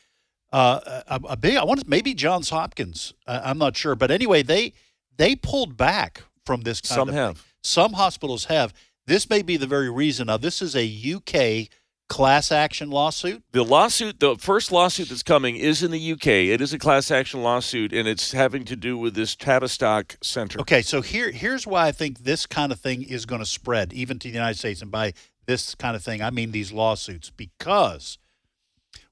Uh, 0.52 1.02
a, 1.06 1.20
a 1.30 1.36
big, 1.36 1.56
I 1.56 1.64
want 1.64 1.80
to, 1.80 1.88
maybe 1.88 2.12
Johns 2.12 2.50
Hopkins. 2.50 3.14
Uh, 3.26 3.40
I'm 3.42 3.56
not 3.56 3.74
sure, 3.74 3.94
but 3.94 4.10
anyway, 4.10 4.42
they 4.42 4.74
they 5.16 5.34
pulled 5.34 5.78
back 5.78 6.24
from 6.44 6.62
this. 6.62 6.82
Kind 6.82 7.00
of. 7.00 7.08
Some 7.08 7.14
have. 7.14 7.38
Thing. 7.38 7.51
Some 7.62 7.94
hospitals 7.94 8.46
have. 8.46 8.72
This 9.06 9.28
may 9.28 9.42
be 9.42 9.56
the 9.56 9.66
very 9.66 9.90
reason. 9.90 10.26
Now, 10.26 10.36
this 10.36 10.62
is 10.62 10.76
a 10.76 11.14
UK 11.14 11.68
class 12.08 12.52
action 12.52 12.90
lawsuit. 12.90 13.42
The 13.52 13.64
lawsuit, 13.64 14.20
the 14.20 14.36
first 14.36 14.70
lawsuit 14.70 15.08
that's 15.08 15.22
coming 15.22 15.56
is 15.56 15.82
in 15.82 15.90
the 15.90 16.12
UK. 16.12 16.26
It 16.26 16.60
is 16.60 16.72
a 16.74 16.78
class 16.78 17.10
action 17.10 17.42
lawsuit, 17.42 17.92
and 17.92 18.06
it's 18.06 18.32
having 18.32 18.64
to 18.66 18.76
do 18.76 18.98
with 18.98 19.14
this 19.14 19.34
Tavistock 19.34 20.16
Center. 20.22 20.60
Okay, 20.60 20.82
so 20.82 21.00
here 21.00 21.30
here's 21.30 21.66
why 21.66 21.86
I 21.86 21.92
think 21.92 22.20
this 22.20 22.46
kind 22.46 22.70
of 22.70 22.78
thing 22.78 23.02
is 23.02 23.24
going 23.24 23.40
to 23.40 23.46
spread 23.46 23.92
even 23.94 24.18
to 24.18 24.28
the 24.28 24.34
United 24.34 24.58
States, 24.58 24.82
and 24.82 24.90
by 24.90 25.14
this 25.46 25.74
kind 25.74 25.96
of 25.96 26.04
thing 26.04 26.22
I 26.22 26.30
mean 26.30 26.52
these 26.52 26.70
lawsuits 26.70 27.30
because 27.30 28.18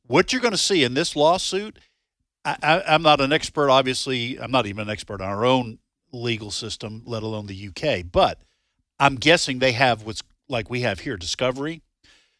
what 0.07 0.33
you're 0.33 0.43
going 0.43 0.53
to 0.53 0.59
see 0.59 0.85
in 0.85 0.95
this 0.95 1.17
lawsuit, 1.17 1.79
I, 2.45 2.57
I, 2.63 2.83
I'm 2.83 3.03
not 3.03 3.21
an 3.21 3.33
expert. 3.33 3.71
Obviously, 3.71 4.39
I'm 4.39 4.51
not 4.51 4.67
even 4.67 4.83
an 4.83 4.91
expert 4.91 5.21
on 5.23 5.29
our 5.29 5.45
own 5.47 5.79
legal 6.13 6.51
system, 6.51 7.03
let 7.05 7.23
alone 7.23 7.47
the 7.47 7.69
UK. 7.69 8.05
But 8.11 8.41
I'm 8.99 9.17
guessing 9.17 9.59
they 9.59 9.73
have 9.73 10.05
what's 10.05 10.23
like 10.49 10.69
we 10.69 10.81
have 10.81 11.01
here, 11.01 11.17
discovery. 11.17 11.83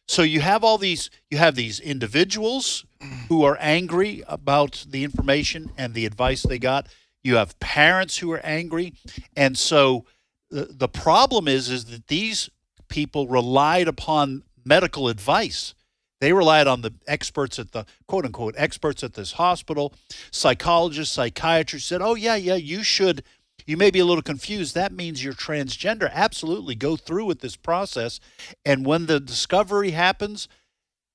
So 0.07 0.23
you 0.23 0.41
have 0.41 0.63
all 0.63 0.77
these 0.77 1.09
you 1.29 1.37
have 1.37 1.55
these 1.55 1.79
individuals 1.79 2.85
mm. 3.01 3.27
who 3.27 3.43
are 3.43 3.57
angry 3.59 4.23
about 4.27 4.85
the 4.89 5.03
information 5.03 5.71
and 5.77 5.93
the 5.93 6.05
advice 6.05 6.43
they 6.43 6.59
got. 6.59 6.87
You 7.23 7.35
have 7.35 7.59
parents 7.59 8.17
who 8.17 8.31
are 8.31 8.41
angry. 8.43 8.93
And 9.35 9.57
so 9.57 10.05
the, 10.49 10.65
the 10.69 10.89
problem 10.89 11.47
is 11.47 11.69
is 11.69 11.85
that 11.85 12.07
these 12.07 12.49
people 12.89 13.27
relied 13.27 13.87
upon 13.87 14.43
medical 14.65 15.07
advice. 15.07 15.73
They 16.19 16.33
relied 16.33 16.67
on 16.67 16.81
the 16.81 16.93
experts 17.07 17.57
at 17.57 17.71
the 17.71 17.85
quote 18.07 18.25
unquote 18.25 18.53
experts 18.57 19.03
at 19.03 19.13
this 19.13 19.33
hospital, 19.33 19.93
psychologists, 20.29 21.15
psychiatrists 21.15 21.87
said, 21.87 22.01
"Oh 22.01 22.15
yeah, 22.15 22.35
yeah, 22.35 22.55
you 22.55 22.83
should 22.83 23.23
you 23.65 23.77
may 23.77 23.91
be 23.91 23.99
a 23.99 24.05
little 24.05 24.21
confused. 24.21 24.75
That 24.75 24.91
means 24.91 25.23
you're 25.23 25.33
transgender. 25.33 26.11
Absolutely 26.11 26.75
go 26.75 26.95
through 26.95 27.25
with 27.25 27.41
this 27.41 27.55
process. 27.55 28.19
And 28.65 28.85
when 28.85 29.05
the 29.05 29.19
discovery 29.19 29.91
happens 29.91 30.47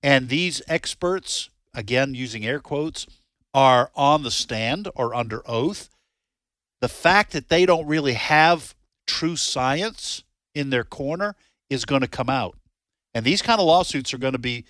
and 0.03 0.29
these 0.29 0.63
experts, 0.69 1.51
again 1.75 2.15
using 2.15 2.45
air 2.45 2.61
quotes, 2.61 3.07
are 3.55 3.91
on 3.95 4.23
the 4.23 4.31
stand 4.31 4.89
or 4.95 5.15
under 5.15 5.43
oath, 5.47 5.89
the 6.81 6.89
fact 6.89 7.33
that 7.33 7.49
they 7.49 7.65
don't 7.65 7.87
really 7.87 8.13
have 8.13 8.75
true 9.07 9.37
science 9.37 10.25
in 10.55 10.71
their 10.71 10.85
corner 10.85 11.35
is 11.71 11.85
going 11.85 12.03
to 12.03 12.09
come 12.09 12.29
out. 12.29 12.57
And 13.15 13.25
these 13.25 13.41
kind 13.41 13.61
of 13.61 13.67
lawsuits 13.67 14.13
are 14.13 14.19
going 14.19 14.35
to 14.35 14.39
be, 14.39 14.65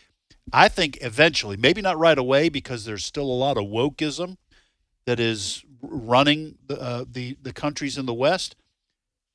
I 0.53 0.69
think, 0.69 0.99
eventually, 1.01 1.57
maybe 1.57 1.83
not 1.83 1.99
right 1.99 2.17
away 2.17 2.49
because 2.49 2.85
there's 2.85 3.05
still 3.05 3.25
a 3.25 3.35
lot 3.35 3.57
of 3.57 3.65
wokeism 3.65 4.37
that 5.05 5.19
is 5.19 5.65
running 5.83 6.57
the, 6.67 6.81
uh, 6.81 7.05
the 7.11 7.37
the 7.43 7.53
countries 7.53 7.99
in 7.99 8.07
the 8.07 8.15
West. 8.15 8.57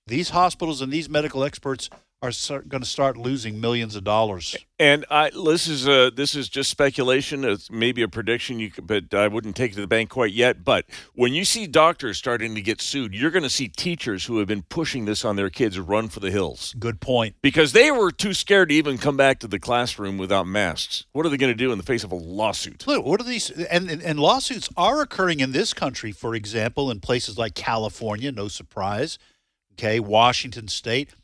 These 0.07 0.29
hospitals 0.31 0.81
and 0.81 0.91
these 0.91 1.09
medical 1.09 1.43
experts 1.43 1.89
are 2.23 2.31
start, 2.31 2.69
going 2.69 2.83
to 2.83 2.87
start 2.87 3.17
losing 3.17 3.59
millions 3.59 3.95
of 3.95 4.03
dollars. 4.03 4.55
And 4.77 5.05
I, 5.09 5.31
this 5.31 5.67
is 5.67 5.87
uh, 5.87 6.11
this 6.15 6.35
is 6.35 6.49
just 6.49 6.69
speculation. 6.69 7.43
It's 7.43 7.71
maybe 7.71 8.03
a 8.03 8.07
prediction, 8.07 8.59
you 8.59 8.69
could, 8.69 8.85
but 8.85 9.13
I 9.13 9.27
wouldn't 9.27 9.55
take 9.55 9.71
it 9.71 9.75
to 9.75 9.81
the 9.81 9.87
bank 9.87 10.11
quite 10.11 10.31
yet. 10.31 10.63
But 10.63 10.85
when 11.15 11.33
you 11.33 11.43
see 11.45 11.65
doctors 11.65 12.19
starting 12.19 12.53
to 12.53 12.61
get 12.61 12.79
sued, 12.79 13.15
you're 13.15 13.31
going 13.31 13.41
to 13.43 13.49
see 13.49 13.67
teachers 13.67 14.25
who 14.25 14.37
have 14.37 14.47
been 14.47 14.61
pushing 14.61 15.05
this 15.05 15.25
on 15.25 15.35
their 15.35 15.49
kids 15.49 15.79
run 15.79 16.09
for 16.09 16.19
the 16.19 16.29
hills 16.29 16.75
Good 16.77 17.01
point. 17.01 17.35
because 17.41 17.73
they 17.73 17.89
were 17.89 18.11
too 18.11 18.35
scared 18.35 18.69
to 18.69 18.75
even 18.75 18.99
come 18.99 19.17
back 19.17 19.39
to 19.39 19.47
the 19.47 19.59
classroom 19.59 20.19
without 20.19 20.45
masks. 20.45 21.05
What 21.13 21.25
are 21.25 21.29
they 21.29 21.37
going 21.37 21.53
to 21.53 21.57
do 21.57 21.71
in 21.71 21.79
the 21.79 21.83
face 21.83 22.03
of 22.03 22.11
a 22.11 22.15
lawsuit? 22.15 22.85
Look, 22.85 23.03
what 23.03 23.19
are 23.19 23.23
these? 23.23 23.49
And, 23.49 23.89
and 23.89 24.01
and 24.01 24.19
lawsuits 24.19 24.69
are 24.77 25.01
occurring 25.01 25.39
in 25.39 25.53
this 25.53 25.73
country, 25.73 26.11
for 26.11 26.35
example, 26.35 26.91
in 26.91 26.99
places 26.99 27.37
like 27.39 27.55
California, 27.55 28.31
no 28.31 28.47
surprise. 28.47 29.17
Okay, 29.73 29.99
Washington 29.99 30.67
State, 30.67 31.15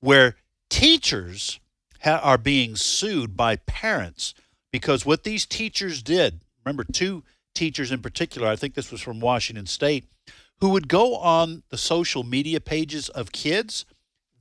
where 0.00 0.36
teachers 0.70 1.60
ha- 2.02 2.20
are 2.22 2.38
being 2.38 2.76
sued 2.76 3.36
by 3.36 3.56
parents 3.56 4.34
because 4.72 5.06
what 5.06 5.24
these 5.24 5.46
teachers 5.46 6.02
did. 6.02 6.40
Remember, 6.64 6.84
two 6.84 7.22
teachers 7.54 7.90
in 7.90 8.00
particular. 8.00 8.48
I 8.48 8.56
think 8.56 8.74
this 8.74 8.92
was 8.92 9.00
from 9.00 9.20
Washington 9.20 9.66
State, 9.66 10.04
who 10.60 10.70
would 10.70 10.88
go 10.88 11.16
on 11.16 11.62
the 11.70 11.78
social 11.78 12.22
media 12.22 12.60
pages 12.60 13.08
of 13.08 13.32
kids. 13.32 13.84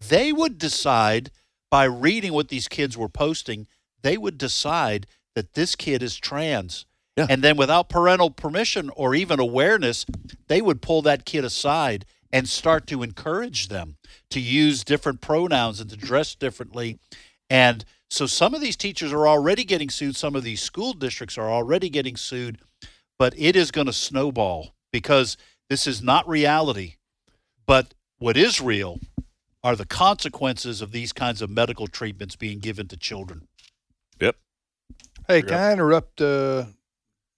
They 0.07 0.31
would 0.31 0.57
decide 0.57 1.31
by 1.71 1.85
reading 1.85 2.33
what 2.33 2.49
these 2.49 2.67
kids 2.67 2.97
were 2.97 3.09
posting. 3.09 3.67
They 4.01 4.17
would 4.17 4.37
decide 4.37 5.07
that 5.35 5.53
this 5.53 5.75
kid 5.75 6.03
is 6.03 6.17
trans. 6.17 6.85
Yeah. 7.17 7.27
And 7.29 7.41
then 7.41 7.55
without 7.55 7.89
parental 7.89 8.29
permission 8.29 8.89
or 8.95 9.15
even 9.15 9.39
awareness, 9.39 10.05
they 10.47 10.61
would 10.61 10.81
pull 10.81 11.01
that 11.03 11.25
kid 11.25 11.45
aside 11.45 12.05
and 12.35 12.49
start 12.49 12.85
to 12.85 13.01
encourage 13.01 13.69
them 13.69 13.95
to 14.29 14.41
use 14.41 14.83
different 14.83 15.21
pronouns 15.21 15.79
and 15.79 15.89
to 15.89 15.95
dress 15.95 16.35
differently. 16.35 16.99
And 17.49 17.85
so 18.09 18.25
some 18.25 18.53
of 18.53 18.59
these 18.59 18.75
teachers 18.75 19.13
are 19.13 19.25
already 19.25 19.63
getting 19.63 19.89
sued, 19.89 20.17
some 20.17 20.35
of 20.35 20.43
these 20.43 20.61
school 20.61 20.91
districts 20.91 21.37
are 21.37 21.49
already 21.49 21.87
getting 21.87 22.17
sued, 22.17 22.57
but 23.17 23.33
it 23.37 23.55
is 23.55 23.71
going 23.71 23.87
to 23.87 23.93
snowball 23.93 24.75
because 24.91 25.37
this 25.69 25.87
is 25.87 26.03
not 26.03 26.27
reality. 26.27 26.95
But 27.65 27.93
what 28.17 28.35
is 28.35 28.59
real 28.59 28.99
are 29.63 29.77
the 29.77 29.85
consequences 29.85 30.81
of 30.81 30.91
these 30.91 31.13
kinds 31.13 31.41
of 31.41 31.49
medical 31.49 31.87
treatments 31.87 32.35
being 32.35 32.59
given 32.59 32.89
to 32.89 32.97
children. 32.97 33.47
Yep. 34.19 34.35
Hey, 35.29 35.41
can 35.41 35.53
I 35.53 35.71
interrupt 35.71 36.19
uh, 36.19 36.65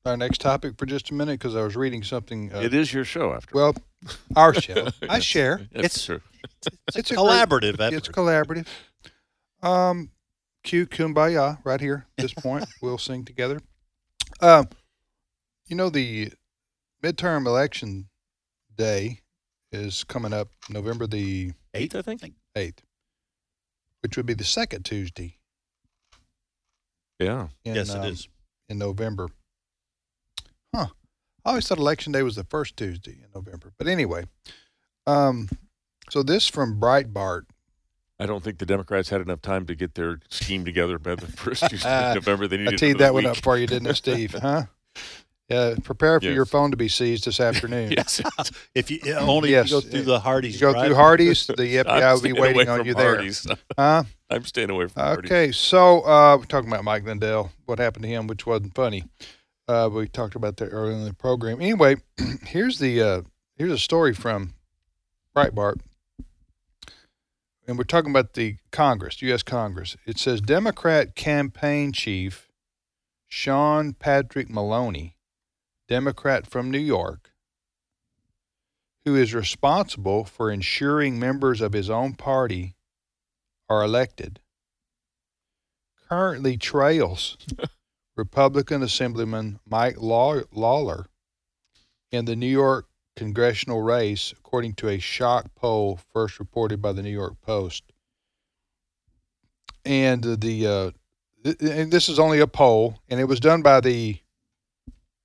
our 0.08 0.18
next 0.18 0.42
topic 0.42 0.78
for 0.78 0.86
just 0.86 1.10
a 1.12 1.14
minute? 1.14 1.34
Because 1.40 1.56
I 1.56 1.62
was 1.62 1.76
reading 1.76 2.04
something. 2.04 2.52
Uh, 2.54 2.60
it 2.62 2.74
is 2.74 2.92
your 2.94 3.06
show 3.06 3.34
after. 3.34 3.54
well, 3.56 3.76
our 4.36 4.54
show. 4.62 4.88
I 5.10 5.20
share. 5.20 5.62
That's 5.74 5.86
it's- 5.98 6.06
true. 6.06 6.22
It's 6.96 7.12
a 7.12 7.16
Collaborative 7.16 7.74
effort. 7.80 7.94
It's 7.96 8.08
collaborative. 8.08 8.68
Um, 9.62 10.12
cue 10.64 10.86
kumbaya 10.88 11.60
right 11.64 11.80
here. 11.82 12.06
At 12.18 12.22
this 12.24 12.34
point, 12.34 12.66
we'll 12.82 12.98
sing 12.98 13.26
together. 13.26 13.60
Um, 14.42 14.68
you 15.68 15.76
know 15.76 15.90
the 15.90 16.32
midterm 17.04 17.46
election 17.46 18.08
day 18.76 19.20
is 19.72 20.04
coming 20.06 20.32
up 20.34 20.50
November 20.70 21.06
the 21.08 21.52
eighth, 21.74 21.96
I 21.96 22.02
think. 22.02 22.24
eighth, 22.56 22.82
which 24.02 24.16
would 24.18 24.26
be 24.26 24.34
the 24.34 24.44
second 24.46 24.84
Tuesday. 24.86 25.38
Yeah. 27.20 27.48
In, 27.66 27.76
yes, 27.76 27.90
it 27.94 27.98
um, 27.98 28.06
is. 28.06 28.28
in 28.70 28.78
November. 28.78 29.28
Huh. 30.76 30.88
I 31.46 31.50
always 31.50 31.68
thought 31.68 31.78
election 31.78 32.12
day 32.12 32.24
was 32.24 32.36
the 32.36 32.44
first 32.44 32.76
Tuesday 32.78 33.12
in 33.24 33.28
November. 33.34 33.72
But 33.78 33.88
anyway, 33.88 34.26
um, 35.06 35.48
so 36.10 36.24
this 36.24 36.48
from 36.48 36.80
Breitbart. 36.80 37.44
I 38.20 38.26
don't 38.26 38.44
think 38.44 38.58
the 38.58 38.66
Democrats 38.66 39.10
had 39.10 39.22
enough 39.22 39.42
time 39.42 39.66
to 39.68 39.76
get 39.76 39.94
their 39.96 40.20
scheme 40.30 40.66
together 40.66 40.98
by 40.98 41.16
the 41.16 41.28
first 41.28 41.64
Tuesday 41.70 42.10
of 42.10 42.16
November. 42.16 42.48
They 42.48 42.58
needed 42.58 42.74
I 42.74 42.78
teed 42.78 42.90
another 42.96 43.04
that 43.06 43.14
one 43.14 43.26
up 43.28 43.38
for 43.38 43.58
you, 43.58 43.68
didn't 43.68 43.88
I, 43.88 43.94
Steve? 43.94 44.34
Huh? 44.42 44.64
Yeah. 45.50 45.76
Prepare 45.82 46.20
for 46.20 46.26
Yes. 46.26 46.36
your 46.36 46.46
phone 46.46 46.72
to 46.72 46.78
be 46.78 46.90
seized 46.90 47.24
this 47.24 47.40
afternoon. 47.40 47.92
Yes. 47.92 48.20
If 48.76 48.92
you 48.92 49.00
only 49.14 49.52
Yes, 49.52 49.66
if 49.68 49.72
you 49.72 49.82
go 49.82 49.90
through 49.90 50.02
uh, 50.02 50.04
the 50.16 50.20
Hardee's, 50.20 50.56
You 50.56 50.60
go 50.60 50.74
drive- 50.74 50.86
through 50.88 50.96
Hardee's, 50.96 51.48
the 51.48 51.54
FBI 51.56 51.86
I'm 51.88 52.14
will 52.16 52.22
be 52.22 52.34
waiting 52.34 52.68
on 52.68 52.80
from 52.80 52.88
you 52.88 52.94
there. 52.96 53.16
Hardee's. 53.16 53.48
Huh? 53.78 54.04
I'm 54.30 54.44
staying 54.44 54.72
away 54.72 54.88
from 54.88 55.02
Hardee's. 55.04 55.32
Okay, 55.32 55.52
so 55.54 56.02
uh, 56.02 56.36
we're 56.38 56.44
talking 56.46 56.70
about 56.70 56.84
Mike 56.84 57.06
Lindell, 57.06 57.52
what 57.66 57.80
happened 57.80 58.04
to 58.04 58.10
him, 58.10 58.28
which 58.28 58.46
wasn't 58.46 58.76
funny. 58.76 59.06
Uh, 59.68 59.90
we 59.92 60.08
talked 60.08 60.36
about 60.36 60.58
that 60.58 60.70
earlier 60.70 60.94
in 60.94 61.04
the 61.04 61.14
program. 61.14 61.62
Anyway, 61.62 61.98
here's 62.46 62.80
the 62.80 63.02
uh, 63.02 63.22
here's 63.56 63.72
a 63.72 63.78
story 63.78 64.14
from 64.14 64.54
Breitbart. 65.36 65.82
and 67.68 67.78
we're 67.78 67.84
talking 67.84 68.12
about 68.12 68.34
the 68.34 68.56
Congress, 68.72 69.22
U.S. 69.22 69.44
Congress. 69.44 69.98
It 70.06 70.18
says 70.18 70.40
Democrat 70.40 71.16
campaign 71.16 71.92
chief 71.92 72.48
Sean 73.28 73.94
Patrick 73.94 74.50
Maloney, 74.50 75.18
Democrat 75.90 76.48
from 76.48 76.72
New 76.72 76.80
York, 76.80 77.32
who 79.04 79.16
is 79.16 79.34
responsible 79.34 80.24
for 80.24 80.50
ensuring 80.50 81.20
members 81.20 81.60
of 81.60 81.74
his 81.74 81.90
own 81.90 82.14
party 82.14 82.76
are 83.70 83.84
elected, 83.84 84.40
currently 86.08 86.56
trails 86.56 87.38
Republican 88.18 88.82
Assemblyman 88.82 89.60
Mike 89.70 89.96
Lawler 90.00 91.06
in 92.12 92.26
the 92.26 92.36
New 92.36 92.48
York 92.48 92.88
congressional 93.16 93.82
race, 93.82 94.34
according 94.38 94.74
to 94.76 94.90
a 94.90 95.00
shock 95.00 95.54
poll 95.56 96.00
first 96.12 96.40
reported 96.40 96.82
by 96.82 96.92
the 96.92 97.04
New 97.04 97.12
York 97.12 97.40
Post. 97.42 97.84
And 99.86 100.24
the 100.24 100.68
uh, 100.68 100.92
th- 101.44 101.58
and 101.62 101.92
this 101.92 102.10
is 102.10 102.20
only 102.20 102.40
a 102.40 102.48
poll, 102.48 103.00
and 103.10 103.20
it 103.20 103.26
was 103.26 103.40
done 103.40 103.62
by 103.62 103.80
the 103.80 104.20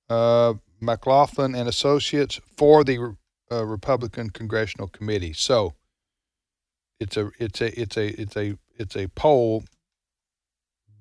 uh, 0.09 0.53
McLaughlin 0.79 1.55
and 1.55 1.67
Associates 1.67 2.39
for 2.57 2.83
the 2.83 3.15
uh, 3.51 3.65
Republican 3.65 4.29
Congressional 4.29 4.87
Committee. 4.87 5.33
So 5.33 5.73
it's 6.99 7.17
a 7.17 7.31
it's 7.39 7.59
a 7.59 7.79
it's 7.79 7.97
a 7.97 8.21
it's 8.21 8.37
a 8.37 8.57
it's 8.77 8.95
a 8.95 9.07
poll 9.09 9.63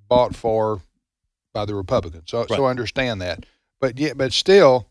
bought 0.09 0.35
for 0.35 0.83
by 1.53 1.65
the 1.65 1.75
Republicans. 1.75 2.25
So 2.31 2.47
so 2.47 2.65
Right. 2.65 2.71
understand 2.71 3.21
that. 3.23 3.45
But 3.81 3.99
yeah, 3.99 4.15
but 4.15 4.33
still, 4.33 4.89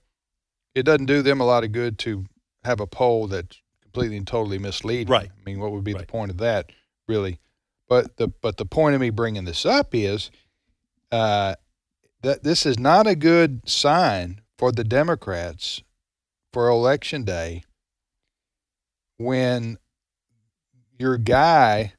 it 0.76 0.84
doesn't 0.84 1.06
do 1.06 1.22
them 1.22 1.42
a 1.42 1.46
lot 1.46 1.64
of 1.64 1.72
good 1.72 1.98
to 2.00 2.26
have 2.64 2.80
a 2.80 2.88
poll 2.88 3.28
that's 3.28 3.62
completely 3.82 4.18
and 4.18 4.28
totally 4.28 4.60
misleading. 4.60 5.12
Right. 5.12 5.30
I 5.30 5.44
mean, 5.46 5.60
what 5.60 5.72
would 5.72 5.84
be 5.84 5.94
the 5.94 6.06
point 6.06 6.32
of 6.32 6.38
that, 6.38 6.72
really? 7.08 7.40
But 7.88 8.18
the 8.18 8.28
but 8.28 8.58
the 8.58 8.66
point 8.66 8.96
of 8.96 9.02
me 9.02 9.10
bringing 9.10 9.46
this 9.46 9.66
up 9.66 9.94
is 9.94 10.32
uh, 11.12 11.56
that 12.22 12.44
this 12.44 12.66
is 12.66 12.80
not 12.80 13.08
a 13.08 13.16
good 13.16 13.68
sign 13.68 14.42
for 14.58 14.72
the 14.72 14.84
Democrats 14.84 15.82
for 16.54 16.70
election 16.70 17.24
day 17.24 17.64
when 19.18 19.78
your 20.98 21.18
guy 21.18 21.94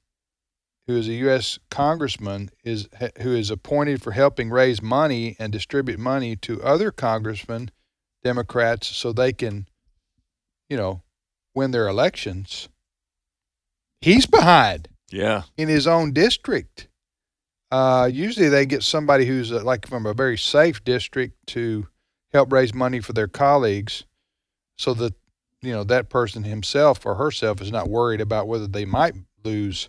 who 0.92 0.98
is 0.98 1.08
a 1.08 1.14
U.S. 1.14 1.58
congressman 1.70 2.50
is 2.64 2.88
who 3.22 3.34
is 3.34 3.50
appointed 3.50 4.02
for 4.02 4.12
helping 4.12 4.50
raise 4.50 4.82
money 4.82 5.36
and 5.38 5.52
distribute 5.52 5.98
money 5.98 6.36
to 6.36 6.62
other 6.62 6.90
congressmen, 6.90 7.70
Democrats, 8.22 8.88
so 8.88 9.12
they 9.12 9.32
can, 9.32 9.66
you 10.68 10.76
know, 10.76 11.02
win 11.54 11.70
their 11.70 11.88
elections. 11.88 12.68
He's 14.00 14.26
behind 14.26 14.88
Yeah. 15.10 15.42
in 15.56 15.68
his 15.68 15.86
own 15.86 16.12
district. 16.12 16.88
Uh, 17.70 18.10
usually 18.12 18.48
they 18.48 18.66
get 18.66 18.82
somebody 18.82 19.24
who's 19.24 19.50
uh, 19.50 19.62
like 19.64 19.86
from 19.86 20.04
a 20.04 20.12
very 20.12 20.36
safe 20.36 20.84
district 20.84 21.36
to 21.46 21.88
help 22.32 22.52
raise 22.52 22.74
money 22.74 23.00
for 23.00 23.14
their 23.14 23.28
colleagues 23.28 24.04
so 24.76 24.92
that, 24.94 25.14
you 25.62 25.72
know, 25.72 25.84
that 25.84 26.10
person 26.10 26.42
himself 26.44 27.06
or 27.06 27.14
herself 27.14 27.62
is 27.62 27.72
not 27.72 27.88
worried 27.88 28.20
about 28.20 28.46
whether 28.48 28.66
they 28.66 28.84
might 28.84 29.14
lose. 29.42 29.88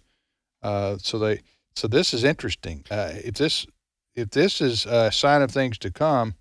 Uh, 0.64 0.98
so 0.98 1.20
they, 1.20 1.42
so 1.76 1.88
this 1.88 2.14
is 2.14 2.24
interesting. 2.24 2.86
Uh, 2.90 3.12
if 3.14 3.36
this, 3.36 3.68
if 4.16 4.30
this 4.30 4.62
is 4.62 4.86
a 4.86 5.12
sign 5.12 5.42
of 5.42 5.52
things 5.52 5.78
to 5.80 5.92
come, 5.92 6.36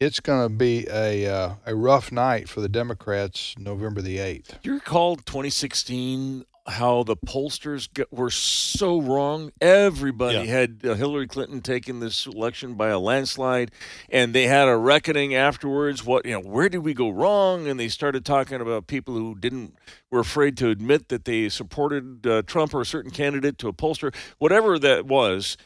it's 0.00 0.20
going 0.20 0.42
to 0.48 0.54
be 0.54 0.86
a 0.90 1.26
uh, 1.26 1.54
a 1.66 1.74
rough 1.74 2.10
night 2.10 2.48
for 2.48 2.60
the 2.60 2.68
Democrats 2.68 3.54
November 3.58 4.02
the 4.02 4.18
eighth. 4.18 4.58
Do 4.62 4.70
you 4.70 4.74
recall 4.74 5.16
2016 5.16 6.44
how 6.66 7.02
the 7.02 7.16
pollsters 7.16 7.92
get, 7.92 8.10
were 8.12 8.30
so 8.30 8.98
wrong? 9.00 9.50
Everybody 9.60 10.38
Yeah. 10.38 10.44
had 10.44 10.80
uh, 10.84 10.94
Hillary 10.94 11.26
Clinton 11.26 11.60
taking 11.60 12.00
this 12.00 12.26
election 12.26 12.74
by 12.74 12.88
a 12.88 12.98
landslide, 12.98 13.70
and 14.08 14.34
they 14.34 14.46
had 14.46 14.68
a 14.68 14.76
reckoning 14.76 15.34
afterwards. 15.34 16.04
What 16.04 16.24
you 16.24 16.32
know, 16.32 16.40
where 16.40 16.68
did 16.70 16.78
we 16.78 16.94
go 16.94 17.10
wrong? 17.10 17.66
And 17.68 17.78
they 17.78 17.88
started 17.88 18.24
talking 18.24 18.60
about 18.62 18.86
people 18.86 19.14
who 19.14 19.34
didn't 19.34 19.74
were 20.10 20.20
afraid 20.20 20.56
to 20.58 20.70
admit 20.70 21.08
that 21.10 21.26
they 21.26 21.48
supported 21.50 22.26
uh, 22.26 22.42
Trump 22.42 22.72
or 22.74 22.80
a 22.80 22.86
certain 22.86 23.10
candidate 23.10 23.58
to 23.58 23.68
a 23.68 23.72
pollster, 23.74 24.14
whatever 24.38 24.78
that 24.78 25.04
was. 25.06 25.58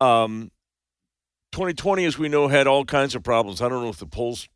Um, 0.00 0.50
2020, 1.52 2.04
as 2.04 2.18
we 2.18 2.28
know, 2.28 2.48
had 2.48 2.66
all 2.66 2.84
kinds 2.84 3.14
of 3.14 3.22
problems. 3.22 3.60
I 3.60 3.68
don't 3.68 3.82
know 3.82 3.90
if 3.90 3.98
the 3.98 4.06
polls, 4.06 4.48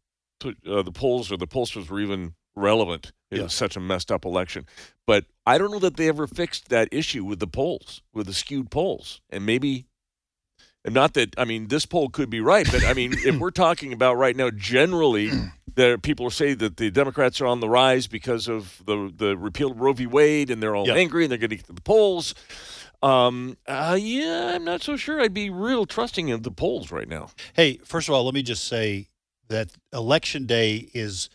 uh, 0.44 0.82
the 0.82 0.92
polls 0.92 1.30
or 1.30 1.37
the 1.37 1.46
pollsters 1.46 1.88
were 1.88 2.00
even 2.00 2.35
relevant. 2.54 3.12
It 3.30 3.37
Yeah. 3.38 3.42
was 3.44 3.54
such 3.54 3.76
a 3.76 3.80
messed 3.80 4.11
up 4.11 4.24
election. 4.24 4.66
But 5.06 5.26
I 5.46 5.59
don't 5.59 5.70
know 5.70 5.78
that 5.78 5.96
they 5.96 6.09
ever 6.09 6.26
fixed 6.26 6.68
that 6.70 6.88
issue 6.90 7.24
with 7.24 7.38
the 7.38 7.46
polls, 7.46 8.02
with 8.12 8.26
the 8.26 8.35
skewed 8.35 8.70
polls. 8.70 9.20
And 9.30 9.46
maybe, 9.46 9.87
and 10.85 10.94
not 10.94 11.14
that, 11.14 11.35
I 11.38 11.44
mean, 11.44 11.68
this 11.68 11.87
poll 11.87 12.09
could 12.09 12.30
be 12.30 12.40
right, 12.40 12.66
but 12.70 12.85
I 12.85 12.94
mean, 12.94 13.12
if 13.24 13.37
we're 13.40 13.50
talking 13.52 13.92
about 13.92 14.14
right 14.16 14.35
now, 14.37 14.50
generally, 14.50 15.30
there 15.74 15.98
people 15.98 16.26
are 16.26 16.30
saying 16.30 16.56
that 16.59 16.76
the 16.78 16.90
Democrats 16.90 17.40
are 17.40 17.46
on 17.46 17.61
the 17.61 17.68
rise 17.68 18.06
because 18.06 18.48
of 18.48 18.82
the 18.87 19.12
the 19.16 19.37
repeal 19.37 19.70
of 19.72 19.80
Roe 19.80 19.92
v. 19.92 20.06
Wade, 20.06 20.50
and 20.50 20.62
they're 20.62 20.74
all 20.74 20.87
Yeah. 20.87 20.94
angry 20.94 21.24
and 21.24 21.30
they're 21.30 21.38
going 21.38 21.50
to 21.50 21.56
get 21.56 21.66
to 21.66 21.72
the 21.72 21.80
polls. 21.82 22.35
Um, 23.02 23.59
uh, 23.68 23.96
yeah, 24.00 24.52
I'm 24.54 24.64
not 24.64 24.82
so 24.82 24.96
sure. 24.96 25.20
I'd 25.20 25.35
be 25.35 25.50
real 25.50 25.85
trusting 25.87 26.30
of 26.32 26.42
the 26.44 26.50
polls 26.50 26.90
right 26.90 27.06
now. 27.09 27.28
Hey, 27.52 27.76
first 27.85 28.09
of 28.09 28.14
all, 28.14 28.24
let 28.24 28.32
me 28.35 28.42
just 28.42 28.64
say 28.64 29.09
that 29.48 29.70
election 29.92 30.46
day 30.46 30.88
is 30.94 31.28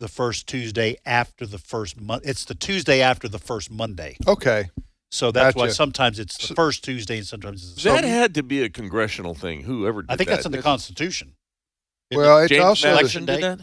the 0.00 0.08
first 0.08 0.46
Tuesday 0.48 0.96
after 1.06 1.46
the 1.46 1.58
first 1.58 2.00
month. 2.00 2.26
It's 2.26 2.44
the 2.44 2.54
Tuesday 2.56 3.00
after 3.00 3.28
the 3.28 3.38
first 3.38 3.70
Monday. 3.70 4.16
Okay. 4.26 4.70
So 5.12 5.30
that's 5.30 5.54
why 5.56 5.68
sometimes 5.68 6.18
it's 6.18 6.36
the 6.38 6.48
So- 6.48 6.54
first 6.54 6.82
Tuesday 6.84 7.18
and 7.18 7.26
sometimes 7.26 7.62
it's 7.62 7.82
the 7.82 7.90
that 7.90 7.96
second. 7.98 8.10
had 8.10 8.34
to 8.34 8.42
be 8.42 8.62
a 8.62 8.68
congressional 8.68 9.34
thing. 9.34 9.62
Whoever 9.62 10.02
did 10.02 10.10
I 10.10 10.16
think 10.16 10.28
that. 10.28 10.36
that's 10.36 10.46
in 10.46 10.52
the 10.52 10.62
Constitution. 10.62 11.34
Isn't 12.10 12.22
Well, 12.22 12.38
it? 12.38 12.42
it's 12.44 12.50
James 12.50 12.64
also 12.64 12.96
the, 12.96 13.08
did 13.08 13.26
Day? 13.26 13.40
that. 13.40 13.60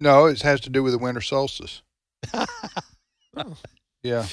No, 0.00 0.26
it 0.26 0.40
has 0.42 0.60
to 0.62 0.70
do 0.70 0.82
with 0.82 0.92
the 0.92 0.98
winter 0.98 1.20
solstice. 1.20 1.82
Yeah. 4.02 4.26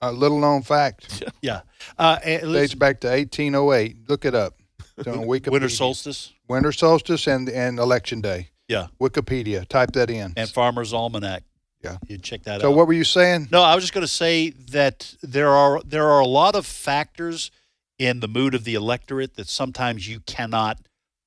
A 0.00 0.12
little 0.12 0.38
known 0.38 0.62
fact. 0.62 1.22
yeah. 1.42 1.62
Uh, 1.98 2.18
and 2.24 2.52
Dates 2.52 2.74
back 2.74 3.00
to 3.00 3.08
1808. 3.08 4.08
Look 4.08 4.24
it 4.24 4.34
up. 4.34 4.54
It's 4.98 5.06
on 5.08 5.20
Wikipedia. 5.26 5.52
winter 5.52 5.68
solstice 5.68 6.32
Winter 6.48 6.72
solstice 6.72 7.26
and, 7.26 7.48
and 7.48 7.78
election 7.78 8.20
day. 8.20 8.50
Yeah. 8.68 8.88
Wikipedia. 9.00 9.66
Type 9.66 9.92
that 9.92 10.10
in. 10.10 10.32
and 10.36 10.48
Farmer's 10.48 10.92
Almanac. 10.92 11.42
Yeah. 11.82 11.98
You 12.08 12.18
check 12.18 12.42
that 12.44 12.60
so 12.60 12.68
out. 12.68 12.70
So 12.70 12.76
what 12.76 12.86
were 12.86 12.92
you 12.94 13.04
saying? 13.04 13.48
No, 13.52 13.62
I 13.62 13.74
was 13.74 13.84
just 13.84 13.92
going 13.92 14.02
to 14.02 14.12
say 14.12 14.50
that 14.50 15.14
there 15.22 15.50
are 15.50 15.80
there 15.84 16.08
are 16.08 16.20
a 16.20 16.26
lot 16.26 16.54
of 16.54 16.66
factors 16.66 17.50
in 17.98 18.20
the 18.20 18.28
mood 18.28 18.54
of 18.54 18.64
the 18.64 18.74
electorate 18.74 19.34
that 19.36 19.48
sometimes 19.48 20.08
you 20.08 20.20
cannot 20.20 20.78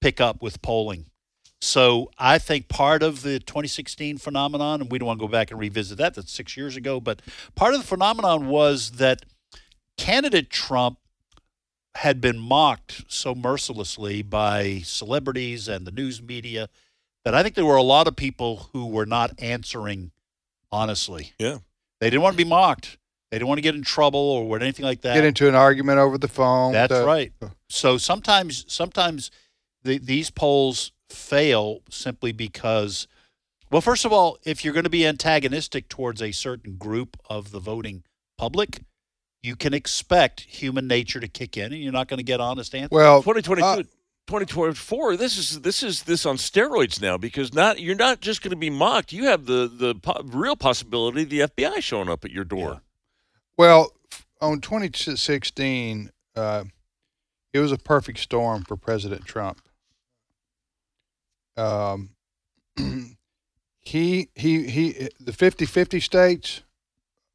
pick 0.02 0.20
up 0.20 0.42
with 0.42 0.62
polling. 0.62 1.06
So 1.62 2.10
I 2.18 2.38
think 2.38 2.70
part 2.70 3.04
of 3.04 3.22
the 3.22 3.40
2016 3.40 4.18
phenomenon, 4.18 4.82
and 4.82 4.92
we 4.92 4.98
don't 4.98 5.08
want 5.08 5.20
to 5.20 5.26
go 5.26 5.32
back 5.32 5.52
and 5.52 5.60
revisit 5.60 5.98
that. 5.98 6.14
That's 6.14 6.32
six 6.32 6.56
years 6.56 6.78
ago, 6.78 7.00
but 7.02 7.22
part 7.56 7.74
of 7.74 7.82
the 7.82 7.88
phenomenon 7.88 8.48
was 8.48 8.92
that 8.92 9.26
candidate 9.98 10.50
Trump 10.50 11.00
had 11.96 12.22
been 12.22 12.40
mocked 12.40 13.04
so 13.10 13.36
mercilessly 13.36 14.22
by 14.22 14.80
celebrities 14.86 15.68
and 15.68 15.86
the 15.86 15.92
news 15.92 16.22
media 16.22 16.70
that 17.26 17.36
I 17.36 17.44
think 17.44 17.56
there 17.56 17.66
were 17.66 17.76
a 17.76 17.84
lot 17.84 18.08
of 18.08 18.16
people 18.16 18.70
who 18.74 18.88
were 18.88 19.06
not 19.06 19.32
answering 19.40 20.12
honestly. 20.72 21.34
Yeah. 21.40 21.58
They 22.00 22.10
didn't 22.10 22.22
want 22.22 22.34
to 22.38 22.44
be 22.44 22.50
mocked. 22.50 22.98
They 23.32 23.38
didn't 23.38 23.48
want 23.48 23.58
to 23.60 23.64
get 23.64 23.76
in 23.76 23.84
trouble 23.84 24.20
or 24.20 24.58
anything 24.60 24.86
like 24.86 25.02
that. 25.02 25.14
Get 25.16 25.26
into 25.26 25.48
an 25.48 25.56
argument 25.56 26.00
over 26.00 26.18
the 26.18 26.28
phone. 26.28 26.74
That's 26.74 26.94
Uh, 26.94 27.06
right. 27.06 27.32
So 27.70 27.98
sometimes, 27.98 28.66
sometimes 28.68 29.30
the, 29.84 29.98
these 30.00 30.30
polls 30.32 30.92
fail 31.10 31.82
simply 31.90 32.32
because, 32.32 33.08
well, 33.72 33.82
first 33.82 34.06
of 34.06 34.12
all, 34.14 34.38
if 34.46 34.64
you're 34.64 34.74
going 34.74 34.84
to 34.84 34.90
be 34.90 35.06
antagonistic 35.06 35.90
towards 35.90 36.22
a 36.22 36.32
certain 36.32 36.78
group 36.78 37.18
of 37.30 37.52
the 37.52 37.60
voting 37.60 38.04
public, 38.38 38.82
you 39.44 39.56
can 39.56 39.74
expect 39.74 40.42
human 40.42 40.88
nature 40.88 41.20
to 41.20 41.28
kick 41.28 41.56
in, 41.56 41.72
and 41.72 41.82
you're 41.82 41.94
not 41.94 42.08
going 42.08 42.18
to 42.18 42.24
get 42.24 42.42
honest 42.42 42.74
answers. 42.76 42.90
Well, 42.92 43.22
2022, 43.22 43.66
uh, 43.66 43.84
2024. 44.30 45.18
This 45.18 45.40
is 45.40 45.62
this 45.62 45.82
is 45.82 46.04
this 46.04 46.24
on 46.24 46.38
steroids 46.38 47.02
now 47.02 47.18
because 47.18 47.52
not 47.52 47.80
you're 47.80 47.96
not 47.96 48.22
just 48.22 48.44
going 48.44 48.52
to 48.52 48.56
be 48.56 48.70
mocked. 48.70 49.12
You 49.12 49.26
have 49.26 49.48
the 49.48 49.68
the 49.68 49.96
po- 49.96 50.22
real 50.24 50.56
possibility 50.56 51.24
of 51.24 51.30
the 51.30 51.40
FBI 51.40 51.82
showing 51.82 52.10
up 52.10 52.24
at 52.24 52.30
your 52.30 52.44
door. 52.44 52.82
Well, 53.58 53.92
on 54.40 54.62
2016, 54.62 56.12
uh, 56.36 56.64
it 57.54 57.60
was 57.60 57.72
a 57.72 57.78
perfect 57.80 58.20
storm 58.20 58.64
for 58.66 58.78
President 58.78 59.26
Trump. 59.26 59.62
Um, 61.58 62.12
he 63.80 64.30
he 64.36 64.70
he 64.70 65.10
the 65.20 65.32
50-50 65.32 66.04
states 66.04 66.62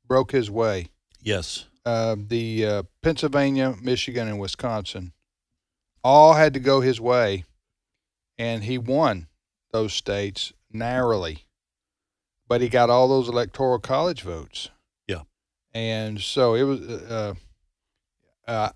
broke 0.06 0.30
his 0.30 0.48
way. 0.48 0.90
Yes. 1.20 1.66
Uh, 1.84 2.14
the 2.16 2.64
uh, 2.64 2.82
Pennsylvania, 3.02 3.74
Michigan, 3.82 4.28
and 4.28 4.38
Wisconsin 4.38 5.12
all 6.04 6.34
had 6.34 6.54
to 6.54 6.60
go 6.60 6.80
his 6.80 7.00
way, 7.00 7.44
and 8.38 8.62
he 8.62 8.78
won 8.78 9.26
those 9.72 9.92
states 9.92 10.52
narrowly. 10.70 11.46
But 12.46 12.60
he 12.60 12.68
got 12.68 12.90
all 12.90 13.08
those 13.08 13.28
electoral 13.28 13.78
college 13.78 14.22
votes. 14.22 14.70
Yeah. 15.08 15.22
and 15.72 16.20
so 16.20 16.54
it 16.54 16.62
was. 16.62 16.80
Uh, 16.80 17.34
uh, 18.46 18.70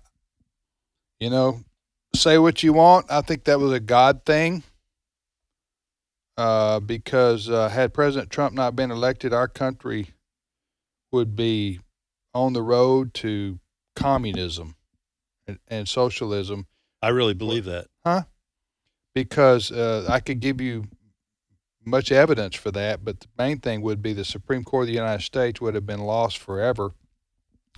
you 1.19 1.29
know, 1.29 1.61
say 2.15 2.37
what 2.37 2.63
you 2.63 2.73
want. 2.73 3.05
I 3.09 3.21
think 3.21 3.43
that 3.43 3.59
was 3.59 3.71
a 3.71 3.79
God 3.79 4.25
thing. 4.25 4.63
Uh, 6.37 6.79
because 6.79 7.49
uh, 7.49 7.67
had 7.67 7.93
President 7.93 8.29
Trump 8.29 8.53
not 8.55 8.73
been 8.73 8.91
elected, 8.91 9.33
our 9.33 9.49
country 9.49 10.11
would 11.11 11.35
be 11.35 11.81
on 12.33 12.53
the 12.53 12.61
road 12.61 13.13
to 13.13 13.59
communism 13.93 14.75
and, 15.45 15.59
and 15.67 15.89
socialism. 15.89 16.65
I 17.01 17.09
really 17.09 17.33
believe 17.33 17.65
that. 17.65 17.87
Huh? 18.05 18.23
Because 19.13 19.71
uh, 19.71 20.05
I 20.09 20.19
could 20.19 20.39
give 20.39 20.61
you 20.61 20.85
much 21.85 22.11
evidence 22.11 22.55
for 22.55 22.71
that, 22.71 23.03
but 23.03 23.21
the 23.21 23.27
main 23.37 23.59
thing 23.59 23.81
would 23.81 24.01
be 24.01 24.13
the 24.13 24.25
Supreme 24.25 24.63
Court 24.63 24.83
of 24.83 24.87
the 24.87 24.93
United 24.93 25.23
States 25.23 25.59
would 25.61 25.75
have 25.75 25.85
been 25.85 26.01
lost 26.01 26.37
forever 26.37 26.91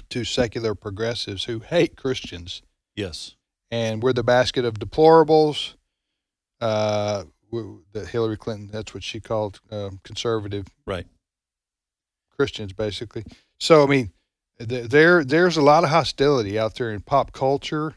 to 0.09 0.23
secular 0.23 0.75
progressives 0.75 1.45
who 1.45 1.59
hate 1.59 1.95
Christians. 1.95 2.61
Yes. 2.95 3.35
And 3.69 4.03
we're 4.03 4.13
the 4.13 4.23
basket 4.23 4.65
of 4.65 4.75
deplorables. 4.75 5.75
Uh, 6.59 7.23
that 7.93 8.07
Hillary 8.07 8.37
Clinton, 8.37 8.69
that's 8.71 8.93
what 8.93 9.03
she 9.03 9.19
called 9.19 9.59
uh, 9.71 9.89
conservative 10.03 10.67
right 10.85 11.05
Christians, 12.37 12.73
basically. 12.73 13.23
So, 13.59 13.83
I 13.83 13.87
mean, 13.87 14.11
th- 14.59 14.89
there 14.89 15.23
there's 15.23 15.57
a 15.57 15.61
lot 15.61 15.83
of 15.83 15.89
hostility 15.89 16.57
out 16.57 16.75
there 16.75 16.91
in 16.91 17.01
pop 17.01 17.31
culture 17.33 17.95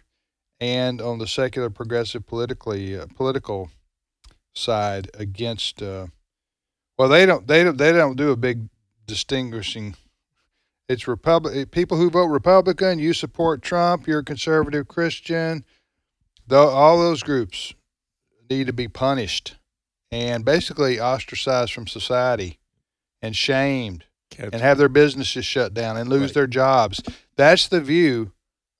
and 0.61 1.01
on 1.01 1.19
the 1.19 1.27
secular 1.27 1.71
progressive 1.71 2.27
politically 2.27 2.99
uh, 2.99 3.07
political 3.17 3.71
side 4.55 5.11
against 5.15 5.83
uh, 5.83 6.07
well 6.99 7.09
they 7.09 7.27
don't 7.27 7.47
they 7.47 7.65
don't 7.65 7.77
they 7.77 7.93
don't 7.93 8.17
do 8.17 8.31
a 8.31 8.37
big 8.37 8.69
distinguishing 9.07 9.97
it's 10.89 11.09
republic 11.09 11.71
people 11.71 11.97
who 11.97 12.09
vote 12.09 12.27
republican 12.27 12.99
you 12.99 13.13
support 13.13 13.63
trump 13.63 14.07
you're 14.07 14.21
a 14.21 14.25
conservative 14.25 14.87
christian 14.87 15.65
though 16.47 16.69
all 16.69 16.99
those 16.99 17.23
groups 17.23 17.75
need 18.49 18.67
to 18.67 18.73
be 18.73 18.89
punished 18.89 19.57
and 20.13 20.45
basically 20.45 21.01
ostracized 21.01 21.73
from 21.73 21.87
society 21.87 22.59
and 23.21 23.35
shamed 23.35 24.05
and 24.39 24.55
have 24.55 24.79
their 24.79 24.89
businesses 24.89 25.45
shut 25.45 25.75
down 25.75 25.97
and 25.97 26.09
lose 26.09 26.23
right. 26.23 26.35
their 26.35 26.47
jobs 26.47 27.03
that's 27.37 27.67
the 27.67 27.81
view 27.81 28.31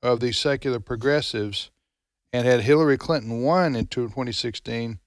of 0.05 0.21
these 0.21 0.39
secular 0.39 0.79
progressives 0.79 1.73
and 2.33 2.47
had 2.47 2.61
hillary 2.61 2.97
clinton 2.97 3.43
won 3.43 3.75
in 3.75 3.87
2016 3.87 5.01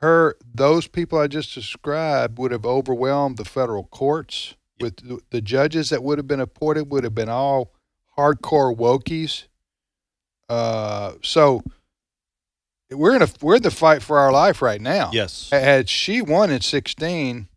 her 0.00 0.36
those 0.54 0.86
people 0.86 1.18
I 1.18 1.26
just 1.26 1.54
described 1.54 2.38
would 2.38 2.52
have 2.52 2.64
overwhelmed 2.64 3.36
the 3.36 3.44
federal 3.44 3.84
courts 3.84 4.54
with 4.80 5.22
the 5.30 5.42
judges 5.42 5.90
that 5.90 6.02
would 6.02 6.18
have 6.18 6.26
been 6.26 6.40
appointed 6.40 6.90
would 6.90 7.04
have 7.04 7.14
been 7.14 7.28
all 7.28 7.72
hardcore 8.16 8.74
wokies. 8.74 9.44
Uh, 10.48 11.12
so 11.22 11.62
we're 12.90 13.14
in 13.14 13.22
a 13.22 13.28
we're 13.40 13.56
in 13.56 13.62
the 13.62 13.70
fight 13.70 14.02
for 14.02 14.18
our 14.18 14.32
life 14.32 14.62
right 14.62 14.80
now. 14.80 15.10
Yes. 15.12 15.50
Had 15.50 15.88
she 15.88 16.22
won 16.22 16.50
in 16.50 16.62
sixteen, 16.62 17.48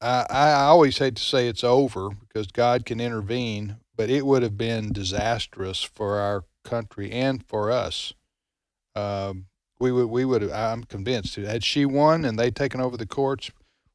I, 0.00 0.26
I 0.28 0.52
always 0.64 0.98
hate 0.98 1.14
to 1.14 1.22
say 1.22 1.46
it's 1.48 1.64
over 1.64 2.10
because 2.10 2.48
God 2.48 2.84
can 2.84 3.00
intervene, 3.00 3.76
but 3.96 4.10
it 4.10 4.26
would 4.26 4.42
have 4.42 4.56
been 4.56 4.92
disastrous 4.92 5.82
for 5.82 6.18
our 6.18 6.44
country 6.64 7.10
and 7.10 7.44
for 7.46 7.70
us. 7.70 8.12
Um, 8.94 9.46
we 9.78 9.92
would 9.92 10.06
we 10.06 10.24
would 10.24 10.50
I'm 10.50 10.84
convinced 10.84 11.36
had 11.36 11.64
she 11.64 11.84
won 11.84 12.24
and 12.24 12.38
they 12.38 12.50
taken 12.50 12.80
over 12.80 12.96
the 12.96 13.06
courts, 13.06 13.50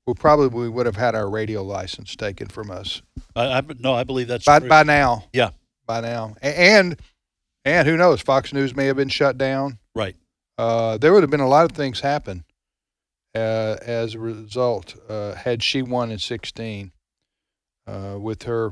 we 0.05 0.13
probably 0.13 0.69
would 0.69 0.85
have 0.85 0.95
had 0.95 1.15
our 1.15 1.29
radio 1.29 1.63
license 1.63 2.15
taken 2.15 2.47
from 2.47 2.69
us. 2.69 3.01
I, 3.35 3.59
I 3.59 3.61
no, 3.79 3.93
I 3.93 4.03
believe 4.03 4.27
that's 4.27 4.45
by 4.45 4.59
true. 4.59 4.69
by 4.69 4.83
now. 4.83 5.25
Yeah, 5.33 5.51
by 5.85 6.01
now, 6.01 6.35
and 6.41 6.99
and 7.65 7.87
who 7.87 7.97
knows? 7.97 8.21
Fox 8.21 8.53
News 8.53 8.75
may 8.75 8.85
have 8.85 8.95
been 8.95 9.09
shut 9.09 9.37
down. 9.37 9.79
Right. 9.95 10.15
Uh, 10.57 10.97
there 10.97 11.13
would 11.13 11.23
have 11.23 11.31
been 11.31 11.39
a 11.39 11.47
lot 11.47 11.65
of 11.65 11.71
things 11.71 12.01
happen 12.01 12.43
uh, 13.33 13.77
as 13.81 14.15
a 14.15 14.19
result 14.19 14.95
uh, 15.09 15.33
had 15.33 15.63
she 15.63 15.81
won 15.81 16.11
in 16.11 16.19
16 16.19 16.91
uh, 17.87 18.17
with 18.19 18.43
her. 18.43 18.71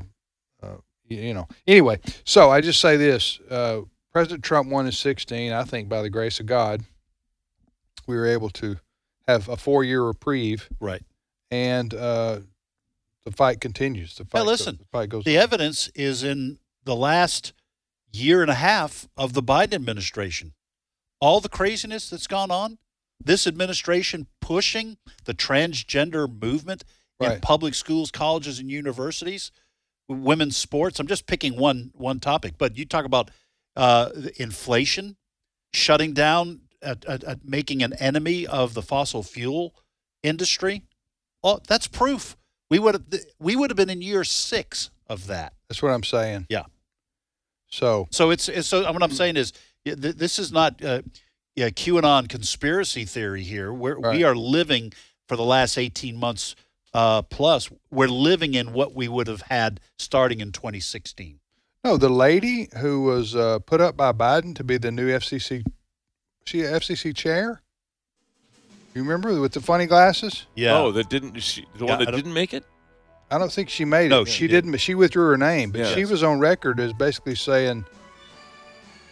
You 1.10 1.34
know. 1.34 1.48
Anyway, 1.66 1.98
so 2.24 2.50
I 2.50 2.60
just 2.60 2.80
say 2.80 2.96
this: 2.96 3.40
uh, 3.50 3.80
President 4.12 4.44
Trump 4.44 4.70
won 4.70 4.86
in 4.86 4.92
16. 4.92 5.52
I 5.52 5.64
think 5.64 5.88
by 5.88 6.02
the 6.02 6.10
grace 6.10 6.40
of 6.40 6.46
God 6.46 6.82
we 8.06 8.16
were 8.16 8.26
able 8.26 8.50
to 8.50 8.76
have 9.26 9.48
a 9.48 9.56
four 9.56 9.84
year 9.84 10.02
reprieve. 10.02 10.68
Right. 10.80 11.02
And 11.50 11.94
uh, 11.94 12.40
the 13.24 13.30
fight 13.30 13.60
continues. 13.60 14.16
The 14.16 14.24
fight, 14.24 14.40
now 14.40 14.44
listen, 14.44 14.74
goes, 14.74 14.78
the, 14.78 14.84
fight 14.86 15.08
goes 15.08 15.24
the 15.24 15.38
evidence 15.38 15.88
is 15.94 16.22
in 16.22 16.58
the 16.84 16.96
last 16.96 17.52
year 18.12 18.42
and 18.42 18.50
a 18.50 18.54
half 18.54 19.08
of 19.16 19.32
the 19.32 19.42
Biden 19.42 19.74
administration. 19.74 20.52
All 21.20 21.40
the 21.40 21.48
craziness 21.48 22.10
that's 22.10 22.26
gone 22.26 22.50
on, 22.50 22.78
this 23.22 23.46
administration 23.46 24.26
pushing 24.40 24.96
the 25.24 25.34
transgender 25.34 26.26
movement 26.42 26.82
right. 27.20 27.34
in 27.34 27.40
public 27.40 27.74
schools, 27.74 28.10
colleges, 28.10 28.58
and 28.58 28.70
universities, 28.70 29.52
women's 30.10 30.56
sports. 30.56 31.00
I'm 31.00 31.06
just 31.06 31.26
picking 31.26 31.56
one 31.56 31.92
one 31.94 32.20
topic, 32.20 32.54
but 32.58 32.76
you 32.76 32.84
talk 32.84 33.04
about 33.04 33.30
uh, 33.76 34.10
inflation, 34.36 35.16
shutting 35.72 36.12
down 36.12 36.60
at, 36.82 37.44
making 37.44 37.82
an 37.82 37.92
enemy 37.94 38.46
of 38.46 38.74
the 38.74 38.82
fossil 38.82 39.22
fuel 39.22 39.74
industry, 40.22 40.82
well, 41.42 41.62
that's 41.66 41.86
proof. 41.86 42.36
We 42.68 42.78
would 42.78 42.94
have 42.94 43.04
we 43.38 43.56
would 43.56 43.70
have 43.70 43.76
been 43.76 43.90
in 43.90 44.02
year 44.02 44.24
six 44.24 44.90
of 45.08 45.26
that. 45.26 45.54
That's 45.68 45.82
what 45.82 45.90
I'm 45.90 46.04
saying. 46.04 46.46
Yeah. 46.48 46.64
So 47.68 48.06
so 48.10 48.30
it's, 48.30 48.48
it's 48.48 48.68
so 48.68 48.90
what 48.92 49.02
I'm 49.02 49.10
saying 49.10 49.36
is 49.36 49.52
this 49.84 50.38
is 50.38 50.52
not 50.52 50.82
uh, 50.84 51.02
yeah 51.56 51.70
QAnon 51.70 52.28
conspiracy 52.28 53.04
theory 53.04 53.42
here. 53.42 53.72
We're, 53.72 53.98
right. 53.98 54.16
We 54.16 54.24
are 54.24 54.36
living 54.36 54.92
for 55.28 55.36
the 55.36 55.44
last 55.44 55.78
18 55.78 56.16
months 56.16 56.54
uh, 56.94 57.22
plus. 57.22 57.70
We're 57.90 58.08
living 58.08 58.54
in 58.54 58.72
what 58.72 58.94
we 58.94 59.08
would 59.08 59.26
have 59.26 59.42
had 59.42 59.80
starting 59.98 60.40
in 60.40 60.52
2016. 60.52 61.40
No, 61.84 61.96
the 61.96 62.10
lady 62.10 62.68
who 62.78 63.02
was 63.02 63.34
uh, 63.34 63.58
put 63.60 63.80
up 63.80 63.96
by 63.96 64.12
Biden 64.12 64.54
to 64.56 64.64
be 64.64 64.76
the 64.76 64.90
new 64.90 65.08
FCC 65.08 65.64
she 66.44 66.62
an 66.62 66.74
FCC 66.74 67.14
chair? 67.14 67.62
You 68.94 69.02
remember 69.02 69.40
with 69.40 69.52
the 69.52 69.60
funny 69.60 69.86
glasses? 69.86 70.46
Yeah. 70.56 70.78
Oh, 70.78 70.90
that 70.92 71.08
didn't 71.08 71.38
she, 71.40 71.66
the 71.78 71.84
yeah, 71.84 71.96
one 71.96 72.04
that 72.04 72.14
didn't 72.14 72.34
make 72.34 72.52
it? 72.52 72.64
I 73.30 73.38
don't 73.38 73.52
think 73.52 73.68
she 73.68 73.84
made 73.84 74.10
no, 74.10 74.22
it. 74.22 74.28
She, 74.28 74.38
she 74.38 74.46
did. 74.48 74.66
not 74.66 74.80
She 74.80 74.96
withdrew 74.96 75.26
her 75.26 75.38
name, 75.38 75.70
but 75.70 75.86
she 75.86 76.04
was 76.04 76.24
on 76.24 76.40
record 76.40 76.80
as 76.80 76.92
basically 76.92 77.36
saying, 77.36 77.84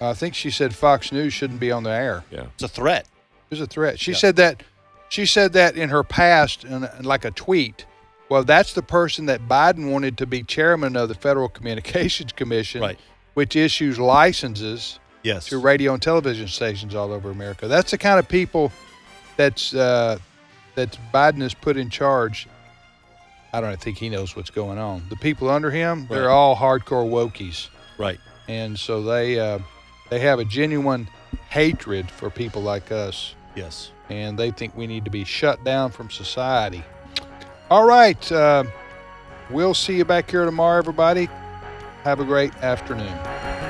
I 0.01 0.15
think 0.15 0.35
she 0.35 0.51
said 0.51 0.75
Fox 0.75 1.13
News 1.13 1.33
shouldn't 1.33 1.61
be 1.61 1.71
on 1.71 1.85
the 1.85 1.91
air. 1.91 2.25
Yeah, 2.31 2.47
it's 2.55 2.65
a 2.65 2.69
threat. 2.69 3.07
It 3.51 3.51
was 3.51 3.61
a 3.61 3.67
threat. 3.67 4.01
She 4.01 4.11
yeah. 4.11 4.17
said 4.17 4.37
that. 4.37 4.63
She 5.09 5.27
said 5.27 5.53
that 5.55 5.77
in 5.77 5.89
her 5.89 6.05
past, 6.05 6.65
in, 6.65 6.89
like 7.03 7.25
a 7.25 7.31
tweet. 7.31 7.87
Well, 8.29 8.45
that's 8.45 8.75
the 8.75 8.83
person 8.83 9.27
that 9.27 9.49
Biden 9.49 9.91
wanted 9.91 10.19
to 10.19 10.27
be 10.27 10.43
chairman 10.43 10.97
of 10.97 11.09
the 11.09 11.15
Federal 11.15 11.49
Communications 11.59 12.33
Commission, 12.33 12.83
right. 12.83 12.99
which 13.35 13.57
issues 13.57 13.99
licenses 13.99 14.99
yes. 15.23 15.47
to 15.47 15.59
radio 15.59 15.95
and 15.95 16.03
television 16.03 16.49
stations 16.49 16.95
all 16.95 17.13
over 17.13 17.31
America. 17.31 17.69
That's 17.69 17.91
the 17.91 17.99
kind 17.99 18.19
of 18.19 18.29
people 18.29 18.73
that's 19.37 19.75
uh, 19.75 20.19
that 20.75 20.99
Biden 21.13 21.41
has 21.41 21.55
put 21.55 21.77
in 21.77 21.91
charge. 21.91 22.47
I 23.53 23.63
don't 23.63 23.81
think 23.81 23.97
he 23.97 24.11
knows 24.11 24.37
what's 24.37 24.51
going 24.51 24.79
on. 24.79 25.05
The 25.09 25.17
people 25.17 25.49
under 25.49 25.71
him, 25.71 26.01
right. 26.01 26.09
they're 26.11 26.31
all 26.31 26.55
hardcore 26.55 27.09
wokies, 27.09 27.69
right? 27.97 28.19
And 28.47 28.79
so 28.79 29.03
they 29.03 29.41
uh, 29.41 29.61
they 30.11 30.19
have 30.21 30.39
a 30.39 30.45
genuine 30.45 31.09
hatred 31.49 32.11
for 32.11 32.29
people 32.29 32.61
like 32.61 32.93
us. 32.93 33.35
Yes, 33.55 33.91
and 34.09 34.39
they 34.39 34.51
think 34.51 34.77
we 34.77 34.87
need 34.87 35.05
to 35.05 35.11
be 35.11 35.25
shut 35.25 35.63
down 35.65 35.91
from 35.91 36.11
society. 36.11 36.85
All 37.71 37.87
right, 37.87 38.33
uh, 38.33 38.65
we'll 39.51 39.75
see 39.75 39.97
you 39.97 40.05
back 40.05 40.31
here 40.31 40.45
tomorrow, 40.45 40.79
everybody. 40.79 41.29
Have 42.05 42.21
a 42.21 42.25
great 42.25 42.55
afternoon. 42.63 43.68